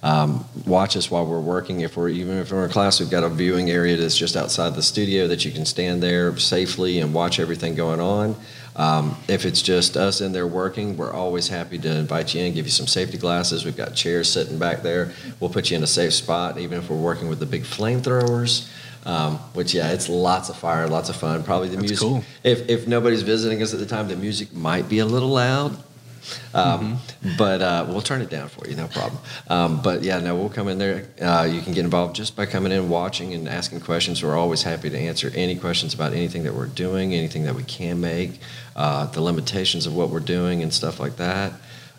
[0.03, 1.81] Um, watch us while we're working.
[1.81, 4.73] If we're even if we're in class, we've got a viewing area that's just outside
[4.73, 8.35] the studio that you can stand there safely and watch everything going on.
[8.75, 12.53] Um, if it's just us in there working, we're always happy to invite you in,
[12.53, 13.65] give you some safety glasses.
[13.65, 15.11] We've got chairs sitting back there.
[15.39, 18.69] We'll put you in a safe spot, even if we're working with the big flamethrowers.
[19.03, 21.43] Um, which yeah, it's lots of fire, lots of fun.
[21.43, 22.07] Probably the That's music.
[22.07, 22.23] cool.
[22.43, 25.75] If if nobody's visiting us at the time, the music might be a little loud.
[26.53, 26.99] Um,
[27.37, 29.19] But uh, we'll turn it down for you, no problem.
[29.47, 31.07] Um, but yeah, no, we'll come in there.
[31.19, 34.23] Uh, you can get involved just by coming in, watching, and asking questions.
[34.23, 37.63] We're always happy to answer any questions about anything that we're doing, anything that we
[37.63, 38.39] can make,
[38.81, 41.53] uh, the limitations of what we're doing, and stuff like that.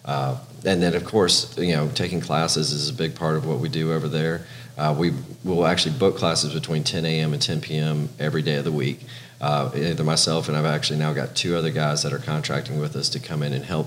[0.05, 3.61] Uh, and then, of course, you know, taking classes is a big part of what
[3.61, 4.45] we do over there.
[4.77, 5.12] Uh, we
[5.45, 7.35] will actually book classes between 10 a.m.
[7.35, 8.09] and 10 p.m.
[8.18, 8.99] every day of the week.
[9.40, 12.97] Uh, either myself and I've actually now got two other guys that are contracting with
[12.97, 13.87] us to come in and help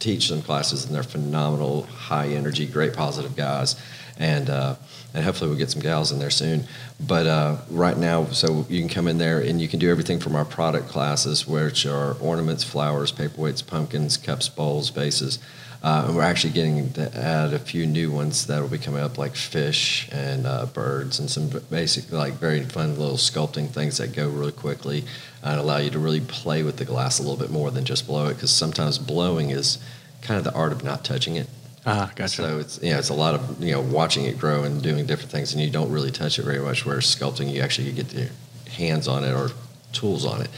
[0.00, 3.80] teach some classes, and they're phenomenal, high energy, great positive guys,
[4.18, 4.74] and uh,
[5.14, 6.64] and hopefully we'll get some gals in there soon.
[6.98, 10.20] But uh, right now, so you can come in there and you can do everything
[10.20, 15.38] from our product classes, which are ornaments, flowers, paperweights, pumpkins, cups, bowls, vases.
[15.82, 19.00] Uh, and we're actually getting to add a few new ones that will be coming
[19.00, 23.96] up, like fish and uh, birds, and some basic, like very fun little sculpting things
[23.96, 25.04] that go really quickly
[25.42, 28.06] and allow you to really play with the glass a little bit more than just
[28.06, 28.34] blow it.
[28.34, 29.78] Because sometimes blowing is
[30.20, 31.48] kind of the art of not touching it.
[31.86, 34.64] ah gotcha So it's you know it's a lot of you know watching it grow
[34.64, 36.84] and doing different things, and you don't really touch it very much.
[36.84, 38.28] Whereas sculpting, you actually get your
[38.68, 39.48] hands on it or
[39.94, 40.50] tools on it,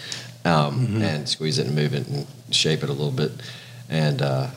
[0.44, 3.30] um, and squeeze it and move it and shape it a little bit,
[3.88, 4.48] and uh,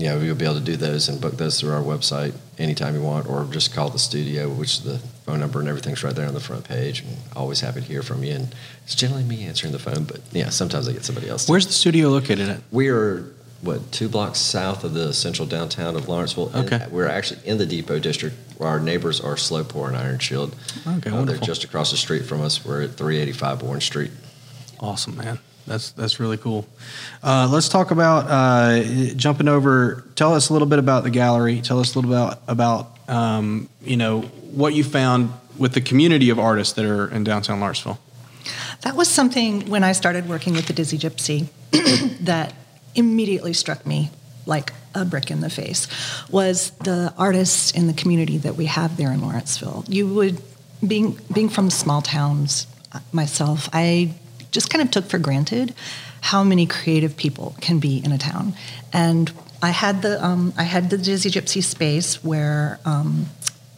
[0.00, 2.94] you know you'll be able to do those and book those through our website anytime
[2.94, 6.26] you want, or just call the studio, which the phone number and everything's right there
[6.26, 7.02] on the front page.
[7.02, 8.34] And always happy to hear from you.
[8.34, 11.48] And it's generally me answering the phone, but yeah, sometimes I get somebody else.
[11.48, 13.24] where's the studio located at we are
[13.62, 16.50] what two blocks south of the central downtown of Lawrenceville.
[16.54, 16.86] Okay.
[16.90, 18.34] we're actually in the Depot District.
[18.58, 20.56] Our neighbors are Slow Pour and Iron Shield.
[20.86, 22.64] Okay, Uh, they're just across the street from us.
[22.64, 24.12] We're at 385 Orange Street.
[24.78, 25.38] Awesome, man.
[25.70, 26.66] That's that's really cool.
[27.22, 28.82] Uh, let's talk about uh,
[29.14, 30.04] jumping over.
[30.16, 31.60] Tell us a little bit about the gallery.
[31.60, 36.28] Tell us a little about about um, you know what you found with the community
[36.28, 38.00] of artists that are in downtown Lawrenceville.
[38.80, 41.46] That was something when I started working with the Dizzy Gypsy
[42.24, 42.52] that
[42.96, 44.10] immediately struck me
[44.46, 45.86] like a brick in the face
[46.30, 49.84] was the artists in the community that we have there in Lawrenceville.
[49.86, 50.42] You would
[50.84, 54.14] being being from small towns uh, myself, I
[54.50, 55.74] just kind of took for granted
[56.20, 58.54] how many creative people can be in a town.
[58.92, 59.32] And
[59.62, 63.26] I had the um, I had the Dizzy Gypsy space where um,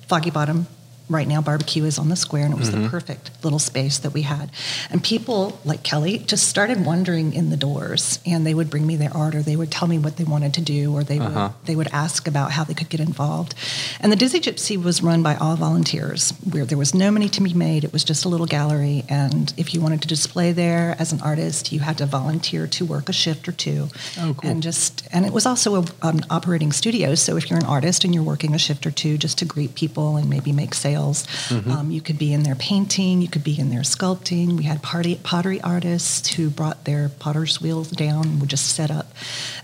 [0.06, 0.66] Foggy Bottom
[1.14, 4.12] right now barbecue is on the square, and it was the perfect little space that
[4.12, 4.50] we had.
[4.90, 8.96] And people like Kelly just started wandering in the doors, and they would bring me
[8.96, 11.50] their art, or they would tell me what they wanted to do, or they Uh-huh.
[11.58, 13.54] would they would ask about how they could get involved.
[14.00, 17.40] And the Dizzy Gypsy was run by all volunteers, where there was no money to
[17.42, 17.84] be made.
[17.84, 21.20] It was just a little gallery, and if you wanted to display there as an
[21.22, 23.88] artist, you had to volunteer to work a shift or two.
[24.20, 24.50] Oh, cool.
[24.50, 27.14] And just and it was also a, an operating studio.
[27.14, 29.74] So if you're an artist and you're working a shift or two just to greet
[29.74, 31.70] people and maybe make sales, Mm-hmm.
[31.70, 34.56] um, you could be in there painting, you could be in there sculpting.
[34.56, 38.90] We had party, pottery artists who brought their potter's wheels down and would just set
[38.90, 39.12] up,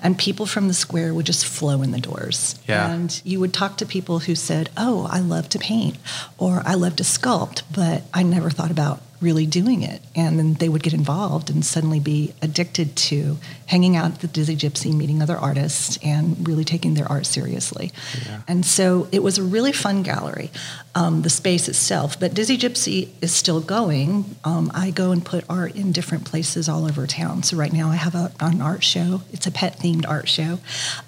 [0.03, 2.59] and people from the square would just flow in the doors.
[2.67, 2.91] Yeah.
[2.93, 5.97] And you would talk to people who said, "Oh, I love to paint,"
[6.37, 10.01] or "I love to sculpt," but I never thought about really doing it.
[10.15, 14.27] And then they would get involved and suddenly be addicted to hanging out at the
[14.29, 17.93] Dizzy Gypsy, meeting other artists, and really taking their art seriously.
[18.47, 20.51] And so it was a really fun gallery,
[20.95, 22.19] um, the space itself.
[22.19, 24.37] But Dizzy Gypsy is still going.
[24.45, 27.43] Um, I go and put art in different places all over town.
[27.43, 29.23] So right now I have a, an art show.
[29.33, 30.61] It's a pet themed art show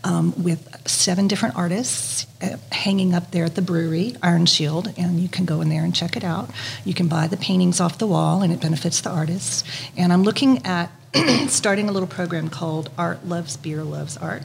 [0.05, 5.21] um, with seven different artists uh, hanging up there at the brewery, Iron Shield, and
[5.21, 6.51] you can go in there and check it out.
[6.85, 9.63] You can buy the paintings off the wall, and it benefits the artists.
[9.97, 10.91] And I'm looking at
[11.49, 14.43] starting a little program called Art Loves Beer Loves Art,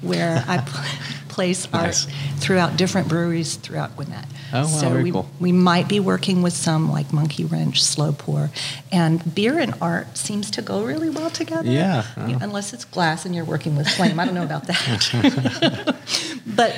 [0.00, 0.84] where I pl-
[1.28, 2.06] place Nice.
[2.06, 4.26] art throughout different breweries throughout Gwinnett.
[4.52, 5.28] Oh, wow, so very we, cool.
[5.38, 8.50] we might be working with some like Monkey Wrench, Slow Pour,
[8.90, 11.70] and beer and art seems to go really well together.
[11.70, 12.04] Yeah.
[12.16, 12.38] You- uh-huh.
[12.42, 14.18] unless it's glass and you're working with flame.
[14.18, 15.96] I don't know about that.
[16.46, 16.74] but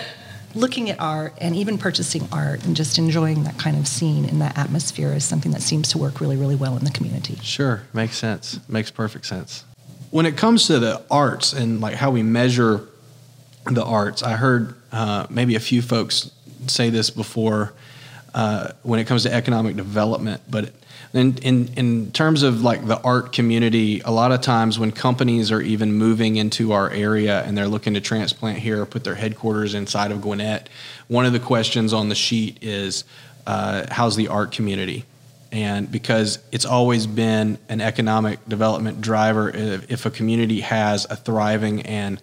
[0.54, 4.40] looking at art and even purchasing art and just enjoying that kind of scene and
[4.40, 7.36] that atmosphere is something that seems to work really, really well in the community.
[7.42, 8.60] Sure, makes sense.
[8.68, 9.64] Makes perfect sense.
[10.10, 12.86] When it comes to the arts and like how we measure
[13.64, 16.30] the arts, I heard uh, maybe a few folks
[16.66, 17.72] say this before
[18.34, 20.72] uh, when it comes to economic development, but
[21.12, 25.52] in, in in terms of like the art community, a lot of times when companies
[25.52, 29.14] are even moving into our area and they're looking to transplant here or put their
[29.14, 30.68] headquarters inside of Gwinnett,
[31.08, 33.04] one of the questions on the sheet is,
[33.46, 35.04] uh, "How's the art community?"
[35.52, 41.14] and because it's always been an economic development driver if, if a community has a
[41.14, 42.20] thriving and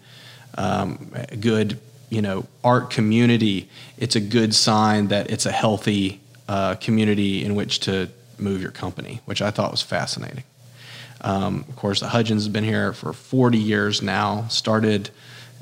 [0.57, 6.73] um, good you know art community it's a good sign that it's a healthy uh,
[6.75, 10.43] community in which to move your company which i thought was fascinating
[11.21, 15.09] um, of course the hudgens has been here for 40 years now started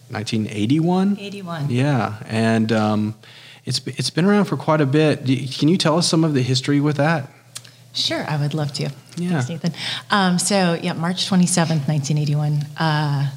[0.09, 1.69] 1981 81.
[1.69, 3.15] yeah, and um,
[3.65, 5.25] it's it's been around for quite a bit.
[5.25, 7.29] Can you tell us some of the history with that?
[7.93, 8.83] Sure, I would love to.
[9.17, 9.41] Yeah.
[9.41, 9.73] Thanks, Nathan.
[10.11, 12.53] Um, so, yeah, March 27th, 1981.
[12.77, 13.31] Uh,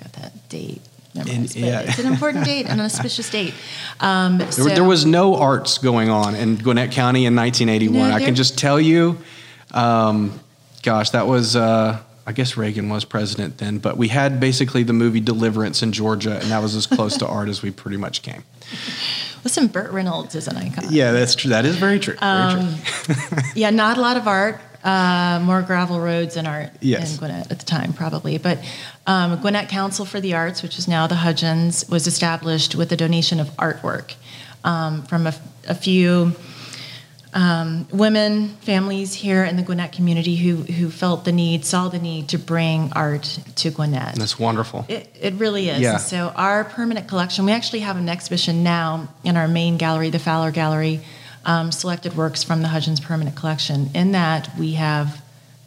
[0.00, 0.82] got that date
[1.14, 1.80] memorized, yeah.
[1.80, 3.54] it's an important date, an auspicious date.
[4.00, 8.10] Um, There, so, there was no arts going on in Gwinnett County in 1981.
[8.10, 9.18] No, I can just tell you,
[9.72, 10.38] um,
[10.82, 11.56] gosh, that was.
[11.56, 15.90] Uh, I guess Reagan was president then, but we had basically the movie Deliverance in
[15.90, 18.44] Georgia, and that was as close to art as we pretty much came.
[19.42, 20.84] Listen, Burt Reynolds is an icon.
[20.90, 21.50] Yeah, that's true.
[21.50, 22.14] That is very true.
[22.14, 23.16] Very true.
[23.56, 24.60] yeah, not a lot of art.
[24.84, 27.12] Uh, more gravel roads and art Yes.
[27.12, 28.36] in Gwinnett at the time, probably.
[28.38, 28.58] But
[29.06, 32.96] um, Gwinnett Council for the Arts, which is now the Hudgens, was established with a
[32.96, 34.14] donation of artwork
[34.64, 35.34] um, from a,
[35.68, 36.32] a few
[37.34, 41.98] um, women, families here in the Gwinnett community who who felt the need, saw the
[41.98, 44.16] need to bring art to Gwinnett.
[44.16, 44.84] That's wonderful.
[44.88, 45.80] It, it really is.
[45.80, 45.96] Yeah.
[45.96, 50.18] So our permanent collection, we actually have an exhibition now in our main gallery, the
[50.18, 51.00] Fowler Gallery,
[51.44, 53.90] um, selected works from the Hudgens Permanent Collection.
[53.94, 55.22] In that we have,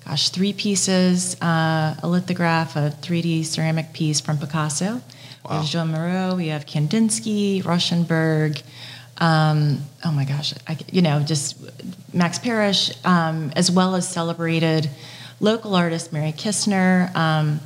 [0.06, 5.02] gosh, three pieces, uh, a lithograph, a 3D ceramic piece from Picasso.
[5.50, 8.64] We have Joan Miró, we have Kandinsky, Rauschenberg,
[9.18, 11.58] um, oh my gosh, I, you know, just
[12.14, 14.90] Max Parrish, um, as well as celebrated
[15.40, 17.16] local artist Mary Kistner.
[17.16, 17.60] Um,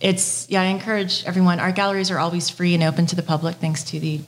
[0.00, 1.60] it's yeah, I encourage everyone.
[1.60, 4.20] Our galleries are always free and open to the public, thanks to the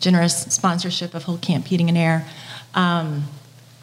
[0.00, 2.26] generous sponsorship of Whole Camp Heating and Air.
[2.76, 3.24] Um,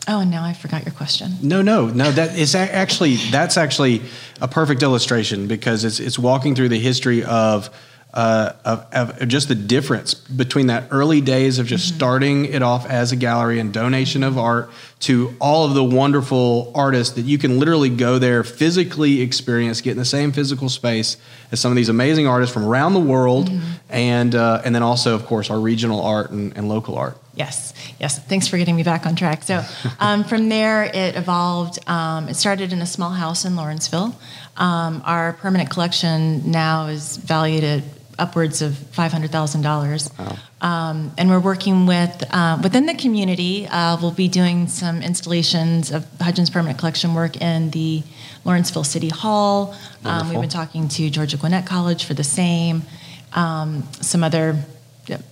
[0.08, 1.34] oh, and now I forgot your question.
[1.42, 2.12] No, no, no.
[2.12, 4.02] That is actually that's actually
[4.40, 7.70] a perfect illustration because it's it's walking through the history of.
[8.14, 12.86] Uh, of, of just the difference between that early days of just starting it off
[12.86, 17.40] as a gallery and donation of art to all of the wonderful artists that you
[17.40, 21.18] can literally go there physically experience, get in the same physical space
[21.52, 23.50] as some of these amazing artists from around the world,
[23.90, 27.18] and uh, and then also of course our regional art and, and local art.
[27.36, 28.20] Yes, yes.
[28.20, 29.42] Thanks for getting me back on track.
[29.42, 29.64] So,
[30.00, 31.80] um, from there, it evolved.
[31.90, 34.16] Um, it started in a small house in Lawrenceville.
[34.56, 37.84] Um, our permanent collection now is valued at
[38.20, 40.40] upwards of $500,000.
[40.62, 45.92] Um, and we're working with, uh, within the community, uh, we'll be doing some installations
[45.92, 48.04] of Hudgens Permanent Collection work in the
[48.46, 49.76] Lawrenceville City Hall.
[50.06, 52.84] Um, we've been talking to Georgia Gwinnett College for the same.
[53.34, 54.58] Um, some other,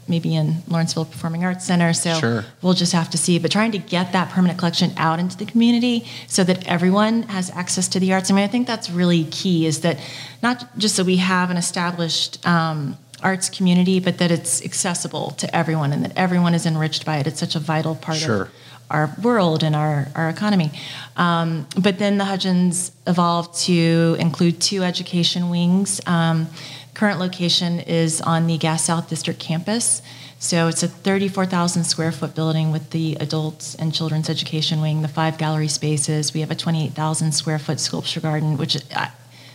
[0.07, 1.93] maybe in Lawrenceville Performing Arts Center.
[1.93, 2.45] So Sure.
[2.61, 3.39] we'll just have to see.
[3.39, 7.49] But trying to get that permanent collection out into the community so that everyone has
[7.51, 8.29] access to the arts.
[8.29, 9.65] I mean, I think that's really key.
[9.65, 9.97] Is that
[10.43, 15.55] not just that we have an established um, arts community, but that it's accessible to
[15.55, 17.27] everyone and that everyone is enriched by it.
[17.27, 18.41] It's such a vital part Sure.
[18.43, 18.49] of
[18.89, 20.69] our world and our, our economy.
[21.15, 26.01] Um, but then the Hudgens evolved to include two education wings.
[26.05, 26.47] Um,
[26.93, 30.01] current location is on the Gas South District campus.
[30.39, 35.07] So it's a 34,000 square foot building with the adults and children's education wing, the
[35.07, 36.33] five gallery spaces.
[36.33, 39.07] We have a 28,000 square foot sculpture garden, which is uh,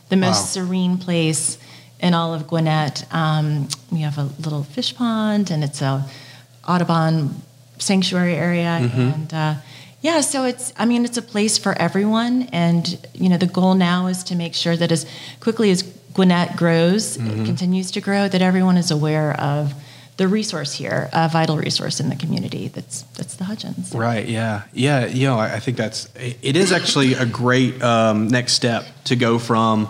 [0.08, 0.64] the most Wow.
[0.64, 1.58] serene place
[1.98, 3.04] in all of Gwinnett.
[3.12, 6.04] Um, we have a little fish pond, and it's a
[6.68, 7.42] Audubon
[7.78, 9.00] sanctuary area, Mm-hmm.
[9.00, 9.54] and uh,
[10.02, 13.74] yeah, so it's I mean it's a place for everyone, and you know the goal
[13.74, 15.04] now is to make sure that as
[15.40, 15.82] quickly as
[16.16, 17.42] Gwinnett grows, Mm-hmm.
[17.42, 19.74] it continues to grow, that everyone is aware of
[20.16, 22.68] the resource here, a vital resource in the community.
[22.68, 23.94] That's that's the Hudgens.
[23.94, 24.26] Right.
[24.26, 24.62] Yeah.
[24.72, 25.04] Yeah.
[25.06, 29.14] You know, I I think that's it is actually a great um, next step to
[29.16, 29.88] go from,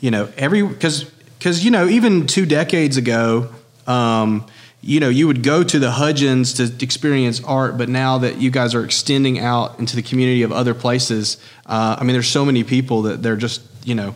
[0.00, 1.04] you know, every because
[1.38, 3.50] because you know even two decades ago,
[3.86, 4.46] um,
[4.80, 8.50] you know, you would go to the Hudgens to experience art, but now that you
[8.50, 11.36] guys are extending out into the community of other places,
[11.66, 14.14] uh, I mean, there's so many people that they're just you know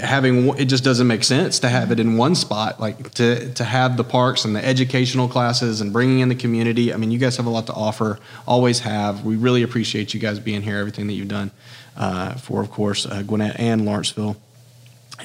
[0.00, 3.64] having it just doesn't make sense to have it in one spot like to to
[3.64, 6.92] have the parks and the educational classes and bringing in the community.
[6.92, 9.24] I mean you guys have a lot to offer always have.
[9.24, 11.50] We really appreciate you guys being here everything that you've done
[11.96, 14.36] uh, for of course uh, gwinnett and lawrenceville.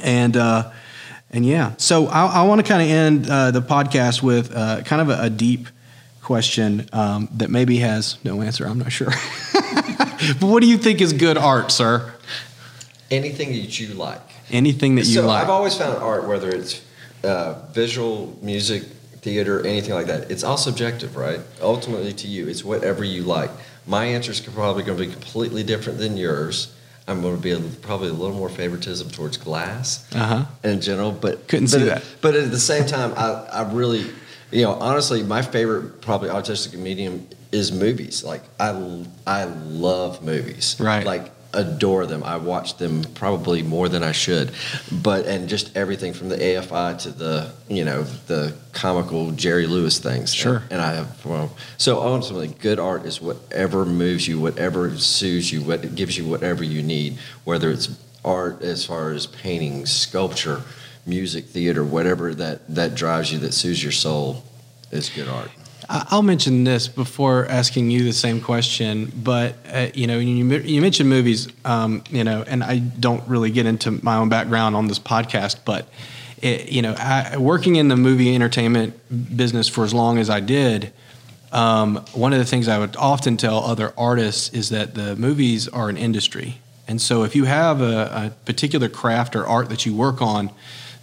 [0.03, 0.71] And uh,
[1.29, 4.83] and yeah so i, I want to kind of end uh, the podcast with uh,
[4.83, 5.67] kind of a, a deep
[6.21, 9.11] question um, that maybe has no answer i'm not sure.
[10.39, 12.13] But what do you think is good art sir?
[13.09, 14.21] Anything that you like.
[14.51, 16.81] Anything that you so like I've always found art, whether it's
[17.23, 18.83] uh, visual, music,
[19.21, 21.39] theater, anything like that, it's all subjective, right?
[21.61, 23.51] Ultimately, to you, it's whatever you like.
[23.87, 26.73] My answer is probably going to be completely different than yours.
[27.07, 31.11] I'm going to be a, probably a little more favoritism towards glass uh-huh in general,
[31.11, 32.03] but Couldn't but see at- that.
[32.21, 34.05] But at the same time, I, I really,
[34.51, 38.23] you know, honestly, my favorite probably artistic medium is movies.
[38.23, 38.69] Like I,
[39.27, 40.77] I love movies.
[40.79, 41.05] Right.
[41.05, 42.23] Like adore them.
[42.23, 44.51] I watch them probably more than I should,
[44.91, 49.99] but and just everything from the AFI to the you know the comical Jerry Lewis
[49.99, 50.33] things.
[50.33, 50.63] Sure.
[50.69, 55.61] And, I have well, so ultimately, good art is whatever moves you, whatever soothes you,
[55.61, 57.89] what gives you whatever you need, whether it's
[58.23, 60.61] art as far as painting, sculpture,
[61.05, 64.43] music, theater, whatever that that drives you, that soothes your soul,
[64.91, 65.51] is good art.
[65.93, 70.82] I'll mention this before asking you the same question, but uh, you know, you, you
[70.82, 74.88] mentioned movies, um, you know, and I don't really get into my own background on
[74.88, 75.89] this podcast, but
[76.41, 78.93] it, you know, I, working in the movie entertainment
[79.36, 80.93] business for as long as I did,
[81.51, 85.67] um, one of the things I would often tell other artists is that the movies
[85.67, 89.86] are an industry, and so if you have a, a particular craft or art that
[89.86, 90.51] you work on,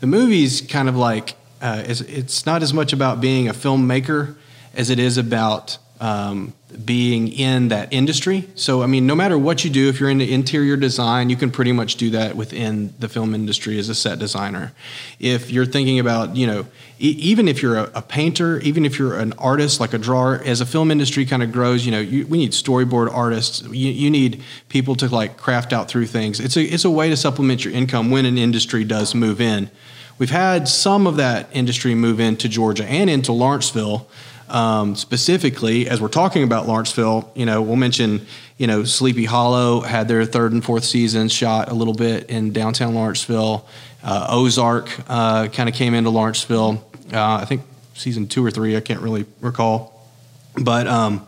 [0.01, 4.37] the movies kind of like uh, it's, it's not as much about being a filmmaker
[4.75, 6.53] as it is about um,
[6.85, 8.49] being in that industry.
[8.55, 11.51] So, I mean, no matter what you do, if you're into interior design, you can
[11.51, 14.73] pretty much do that within the film industry as a set designer.
[15.19, 16.67] If you're thinking about, you know,
[17.01, 20.41] e- even if you're a, a painter, even if you're an artist, like a drawer,
[20.45, 23.63] as a film industry kind of grows, you know, you, we need storyboard artists.
[23.63, 26.39] You, you need people to like craft out through things.
[26.39, 29.71] It's a, it's a way to supplement your income when an industry does move in.
[30.19, 34.09] We've had some of that industry move into Georgia and into Lawrenceville
[34.51, 39.81] um, specifically, as we're talking about Lawrenceville, you know, we'll mention, you know, Sleepy Hollow
[39.81, 43.67] had their third and fourth seasons shot a little bit in downtown Lawrenceville.
[44.03, 46.85] Uh, Ozark uh, kind of came into Lawrenceville.
[47.13, 47.63] Uh, I think
[47.95, 50.07] season two or three, I can't really recall.
[50.55, 51.27] But um,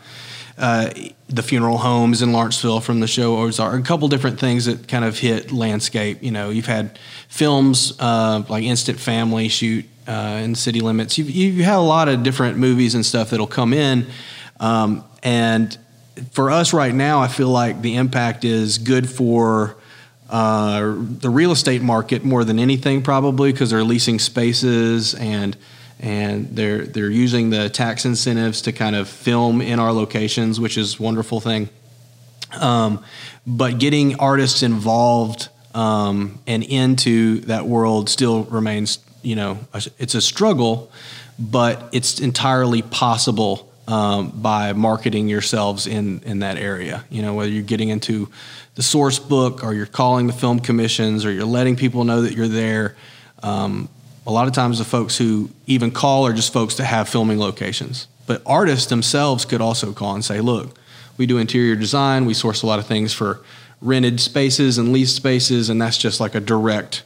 [0.58, 0.90] uh,
[1.28, 5.04] the funeral homes in Lawrenceville from the show Ozark, a couple different things that kind
[5.04, 6.22] of hit landscape.
[6.22, 11.16] You know, you've had films uh, like Instant Family shoot uh, in city limits.
[11.18, 14.06] You've, you've had a lot of different movies and stuff that'll come in.
[14.58, 15.78] Um, and
[16.32, 19.76] for us right now, I feel like the impact is good for
[20.28, 25.56] uh, the real estate market more than anything, probably because they're leasing spaces and
[26.00, 30.76] and they're they're using the tax incentives to kind of film in our locations, which
[30.76, 31.68] is a wonderful thing.
[32.58, 33.04] Um,
[33.46, 39.58] but getting artists involved um, and into that world still remains you know
[39.98, 40.90] it's a struggle,
[41.38, 47.04] but it's entirely possible um, by marketing yourselves in in that area.
[47.10, 48.28] You know, whether you're getting into
[48.74, 52.34] the source book or you're calling the film commissions or you're letting people know that
[52.34, 52.96] you're there.
[53.42, 53.88] Um,
[54.26, 57.38] a lot of times, the folks who even call are just folks that have filming
[57.38, 58.06] locations.
[58.26, 60.78] But artists themselves could also call and say, "Look,
[61.16, 62.26] we do interior design.
[62.26, 63.40] We source a lot of things for
[63.82, 67.02] rented spaces and leased spaces, and that's just like a direct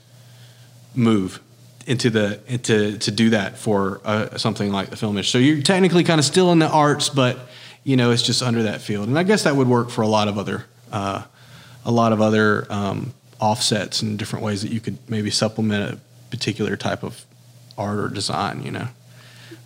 [0.95, 1.41] move
[1.87, 5.41] into the into to do that for uh, something like the film industry.
[5.41, 7.39] So you're technically kind of still in the arts, but
[7.83, 9.09] you know it's just under that field.
[9.09, 11.23] And I guess that would work for a lot of other uh,
[11.85, 15.99] a lot of other um, offsets and different ways that you could maybe supplement a
[16.31, 17.25] particular type of
[17.77, 18.63] art or design.
[18.63, 18.89] You know.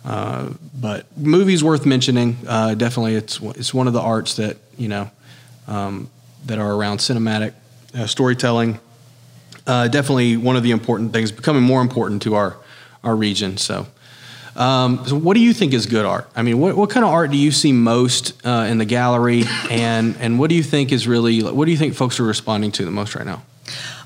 [0.05, 2.37] Uh, but movies worth mentioning.
[2.47, 5.09] Uh, definitely, it's it's one of the arts that you know
[5.67, 6.09] um,
[6.45, 7.53] that are around cinematic
[7.93, 8.79] uh, storytelling
[9.69, 12.57] uh, definitely one of the important things, becoming more important to our
[13.03, 13.55] our region.
[13.57, 13.87] So,
[14.55, 16.29] um, so what do you think is good art?
[16.35, 19.43] I mean, what, what kind of art do you see most uh, in the gallery,
[19.69, 22.71] and and what do you think is really what do you think folks are responding
[22.73, 23.43] to the most right now?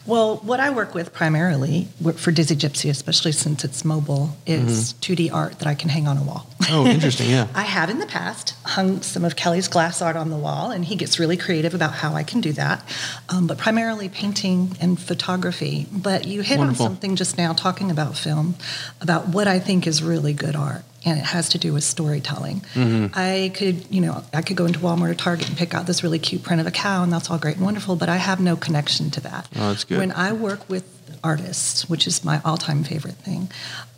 [0.06, 1.88] Well, what I work with primarily
[2.18, 5.14] for Dizzy Gypsy, especially since it's mobile, is mm-hmm.
[5.14, 6.47] 2D art that I can hang on a wall.
[6.70, 7.47] Oh, interesting, yeah.
[7.56, 10.84] I have in the past hung some of Kelly's glass art on the wall, and
[10.84, 12.84] he gets really creative about how I can do that,
[13.30, 15.88] um, but primarily painting and photography.
[15.91, 16.86] But you hit Wonderful.
[16.86, 18.56] on something just now talking about film,
[18.99, 22.62] about what I think is really good art and it has to do with storytelling.
[22.74, 23.08] Mm-hmm.
[23.14, 26.04] I could, you know, I could go into Walmart or Target and pick out this
[26.04, 28.39] really cute print of a cow, and that's all great and wonderful, but I have
[28.39, 29.47] no connection to that.
[29.56, 29.97] Oh, that's good.
[29.99, 30.89] When I work with
[31.24, 33.49] artists, which is my all-time favorite thing,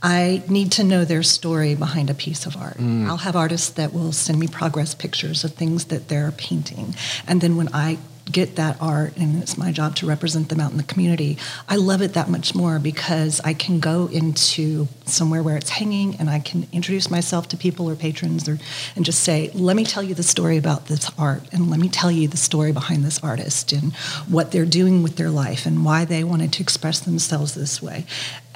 [0.03, 2.78] I need to know their story behind a piece of art.
[2.78, 3.08] Mm.
[3.08, 6.95] I'll have artists that will send me progress pictures of things that they're painting,
[7.28, 7.97] and then when I
[8.32, 11.38] get that art and it's my job to represent them out in the community,
[11.69, 16.15] I love it that much more because I can go into somewhere where it's hanging
[16.15, 18.57] and I can introduce myself to people or patrons or
[18.95, 21.88] and just say, let me tell you the story about this art and let me
[21.88, 23.93] tell you the story behind this artist and
[24.28, 28.05] what they're doing with their life and why they wanted to express themselves this way.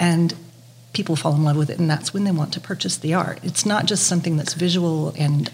[0.00, 0.34] And
[0.92, 3.38] people fall in love with it and that's when they want to purchase the art.
[3.44, 5.50] It's not just something that's visual and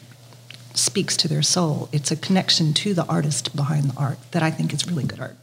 [0.79, 1.89] speaks to their soul.
[1.93, 5.21] It's a connection to the artist behind the art that I think is really good
[5.21, 5.37] art.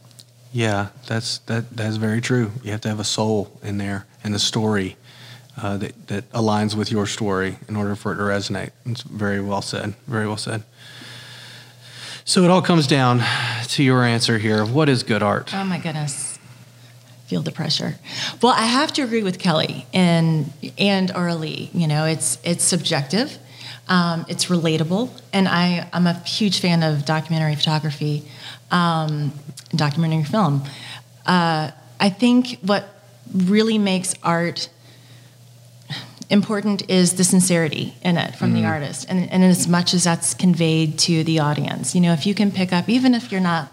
[0.52, 2.52] Yeah, that's that that's very true.
[2.62, 4.96] You have to have a soul in there and a story
[5.60, 8.70] uh, that that aligns with your story in order for it to resonate.
[8.86, 9.94] It's very well said.
[10.06, 10.62] Very well said.
[12.24, 13.22] So it all comes down
[13.64, 15.52] to your answer here of what is good art.
[15.52, 16.38] Oh my goodness.
[17.26, 17.96] Feel the pressure.
[18.40, 21.70] Well, I have to agree with Kelly and and Arlie.
[21.74, 23.38] You know, it's it's subjective
[23.88, 28.24] um, it's relatable, and I, I'm a huge fan of documentary photography,
[28.70, 29.32] um,
[29.74, 30.62] documentary film.
[31.26, 31.70] Uh,
[32.00, 32.88] I think what
[33.32, 34.68] really makes art
[36.30, 38.54] important is the sincerity in it from mm.
[38.54, 41.94] the artist, and, and as much as that's conveyed to the audience.
[41.94, 43.70] You know, if you can pick up, even if you're not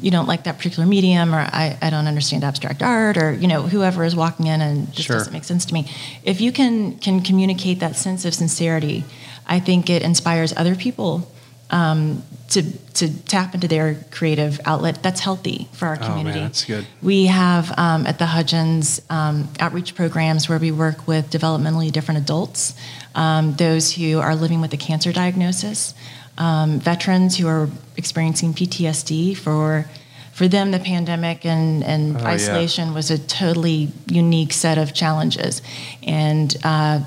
[0.00, 3.48] you don't like that particular medium or I, I don't understand abstract art or you
[3.48, 5.16] know whoever is walking in and just sure.
[5.16, 5.90] doesn't make sense to me
[6.22, 9.04] if you can can communicate that sense of sincerity
[9.48, 11.30] I think it inspires other people
[11.70, 12.62] um, to
[12.94, 15.02] to tap into their creative outlet.
[15.02, 16.38] That's healthy for our community.
[16.38, 16.86] Oh, man, that's good.
[17.02, 22.20] We have um, at the Hudgens um, outreach programs where we work with developmentally different
[22.20, 22.74] adults,
[23.14, 25.94] um, those who are living with a cancer diagnosis,
[26.38, 29.86] um, veterans who are experiencing PTSD for
[30.38, 32.94] for them, the pandemic and, and oh, isolation yeah.
[32.94, 35.62] was a totally unique set of challenges.
[36.04, 37.00] And uh,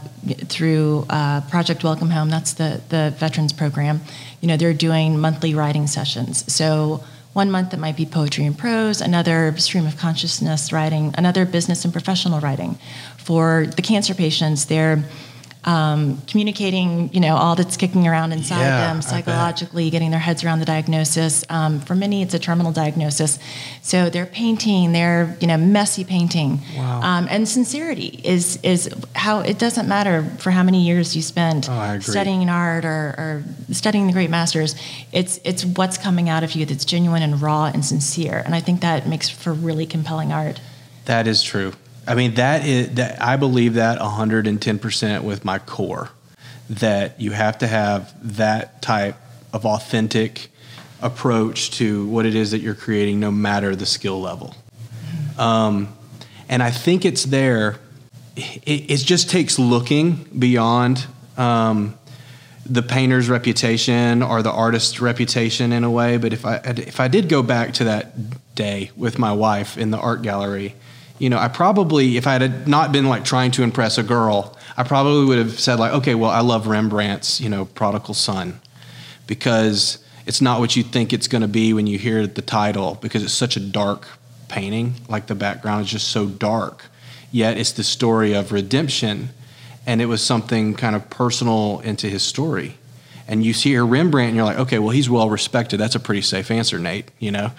[0.49, 4.01] through uh, Project Welcome Home, that's the, the veterans program,
[4.41, 6.53] you know, they're doing monthly writing sessions.
[6.53, 11.45] So one month it might be poetry and prose, another stream of consciousness writing, another
[11.45, 12.77] business and professional writing.
[13.15, 15.05] For the cancer patients, they're
[15.63, 20.43] um, communicating, you know, all that's kicking around inside yeah, them psychologically, getting their heads
[20.43, 21.45] around the diagnosis.
[21.49, 23.37] Um, for many, it's a terminal diagnosis.
[23.83, 26.61] So they're painting, they're, you know, messy painting.
[26.75, 27.01] Wow.
[27.01, 31.67] Um, and sincerity is is how it doesn't matter for how many years you spend
[31.69, 34.75] oh, studying art or, or studying the great masters.
[35.11, 38.41] It's it's what's coming out of you that's genuine and raw and sincere.
[38.43, 40.59] And I think that makes for really compelling art.
[41.05, 41.73] That is true.
[42.07, 46.09] I mean, that is that I believe that 110% with my core
[46.69, 49.15] that you have to have that type
[49.53, 50.49] of authentic
[51.01, 54.55] approach to what it is that you're creating, no matter the skill level.
[55.37, 55.93] Um,
[56.47, 57.79] and I think it's there.
[58.35, 61.05] It, it just takes looking beyond
[61.37, 61.97] um,
[62.65, 66.17] the painter's reputation or the artist's reputation in a way.
[66.17, 69.91] But if I if I did go back to that day with my wife in
[69.91, 70.75] the art gallery
[71.21, 74.57] You know, I probably, if I had not been like trying to impress a girl,
[74.75, 78.59] I probably would have said like, okay, well, I love Rembrandt's, you know, Prodigal Son,
[79.27, 82.97] because it's not what you think it's going to be when you hear the title,
[83.03, 84.07] because it's such a dark
[84.47, 84.95] painting.
[85.09, 86.85] Like the background is just so dark,
[87.31, 89.29] yet it's the story of redemption,
[89.85, 92.79] and it was something kind of personal into his story.
[93.27, 95.77] And you see here Rembrandt, and you're like, okay, well, he's well respected.
[95.77, 97.11] That's a pretty safe answer, Nate.
[97.19, 97.51] You know.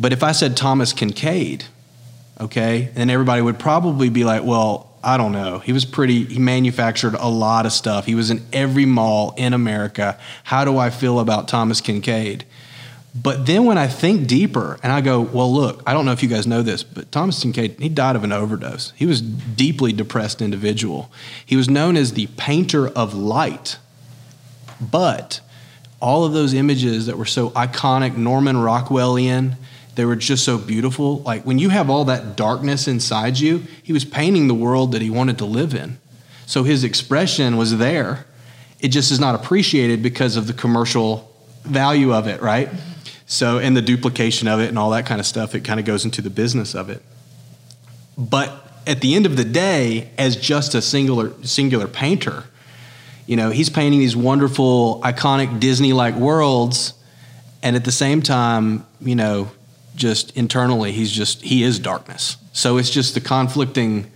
[0.00, 1.64] But if I said Thomas Kinkade,
[2.40, 5.58] okay, then everybody would probably be like, well, I don't know.
[5.60, 8.06] He was pretty, he manufactured a lot of stuff.
[8.06, 10.18] He was in every mall in America.
[10.44, 12.42] How do I feel about Thomas Kinkade?
[13.14, 16.22] But then when I think deeper and I go, well, look, I don't know if
[16.22, 18.92] you guys know this, but Thomas Kinkade, he died of an overdose.
[18.94, 21.10] He was deeply depressed individual.
[21.44, 23.78] He was known as the painter of light.
[24.80, 25.40] But
[26.00, 29.56] all of those images that were so iconic, Norman Rockwellian,
[30.00, 31.18] they were just so beautiful.
[31.18, 35.02] Like when you have all that darkness inside you, he was painting the world that
[35.02, 35.98] he wanted to live in.
[36.46, 38.24] So his expression was there.
[38.80, 41.30] It just is not appreciated because of the commercial
[41.64, 42.70] value of it, right?
[43.26, 45.84] So, and the duplication of it and all that kind of stuff, it kind of
[45.84, 47.02] goes into the business of it.
[48.16, 48.50] But
[48.86, 52.44] at the end of the day, as just a singular singular painter,
[53.26, 56.94] you know, he's painting these wonderful, iconic Disney-like worlds,
[57.62, 59.50] and at the same time, you know,
[60.00, 62.38] just internally, he's just he is darkness.
[62.52, 64.10] So it's just the conflicting,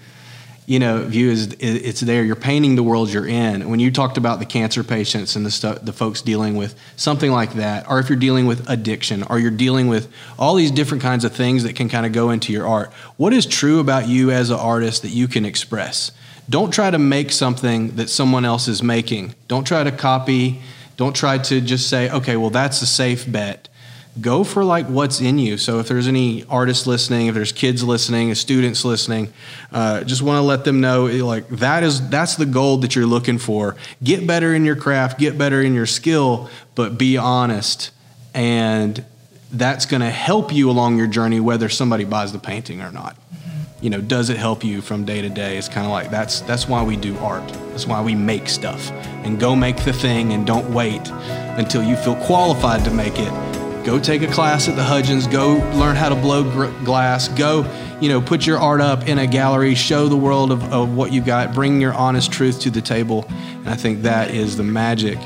[0.67, 2.25] you know, view is it's there.
[2.25, 3.69] You're painting the world you're in.
[3.69, 7.31] When you talked about the cancer patients and the stuff, the folks dealing with something
[7.31, 11.03] like that, or if you're dealing with addiction, or you're dealing with all these different
[11.03, 12.93] kinds of things that can kind of go into your art.
[13.17, 16.11] What is true about you as an artist that you can express?
[16.49, 19.35] Don't try to make something that someone else is making.
[19.49, 20.61] Don't try to copy.
[20.97, 23.69] Don't try to just say, okay, well, that's a safe bet
[24.21, 25.59] go for like what's in you.
[25.59, 29.33] So if there's any artists listening, if there's kids listening, students listening,
[29.73, 33.07] uh, just want to let them know like that is that's the goal that you're
[33.07, 33.77] looking for.
[34.03, 37.91] Get better in your craft, get better in your skill, but be honest,
[38.33, 39.05] and
[39.53, 43.17] that's going to help you along your journey, whether somebody buys the painting or not.
[43.81, 45.59] You know, does it help you from day to day?
[45.59, 47.47] It's kind of like that's that's why we do art.
[47.71, 48.91] That's why we make stuff
[49.25, 51.03] and go make the thing and don't wait
[51.59, 53.54] until you feel qualified to make it
[53.85, 57.71] go take a class at the Hudgens, go learn how to blow gr- glass, go,
[58.01, 61.13] you know, put your art up in a gallery, show the world of, of what
[61.13, 63.27] you got, bring your honest truth to the table.
[63.29, 65.19] And I think that is the magic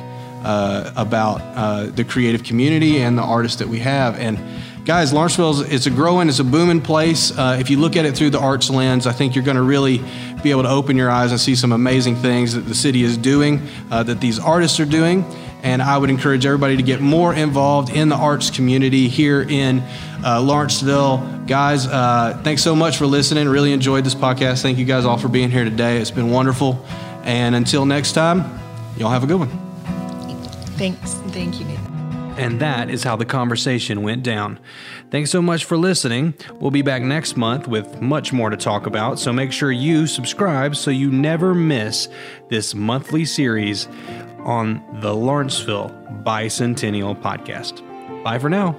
[0.42, 4.18] uh, about uh, the creative community and the artists that we have.
[4.18, 4.38] And
[4.84, 7.36] guys, Lawrenceville is a growing, it's a booming place.
[7.36, 9.62] Uh, if you look at it through the arts lens, I think you're going to
[9.62, 10.02] really
[10.42, 13.16] be able to open your eyes and see some amazing things that the city is
[13.16, 15.24] doing, uh, that these artists are doing.
[15.62, 19.80] And I would encourage everybody to get more involved in the arts community here in
[20.24, 21.18] uh, Lawrenceville.
[21.46, 23.48] Guys, uh, thanks so much for listening.
[23.48, 24.62] Really enjoyed this podcast.
[24.62, 25.98] Thank you guys all for being here today.
[25.98, 26.84] It's been wonderful.
[27.22, 28.60] And until next time,
[28.96, 29.50] y'all have a good one.
[30.76, 31.14] Thanks.
[31.14, 31.98] Thank you, Nathan.
[32.38, 34.60] And that is how the conversation went down.
[35.10, 36.34] Thanks so much for listening.
[36.60, 40.06] We'll be back next month with much more to talk about, so make sure you
[40.06, 42.08] subscribe so you never miss
[42.48, 43.88] this monthly series
[44.48, 45.90] on the Lawrenceville
[46.24, 47.84] Bicentennial Podcast.
[48.24, 48.74] Bye for now.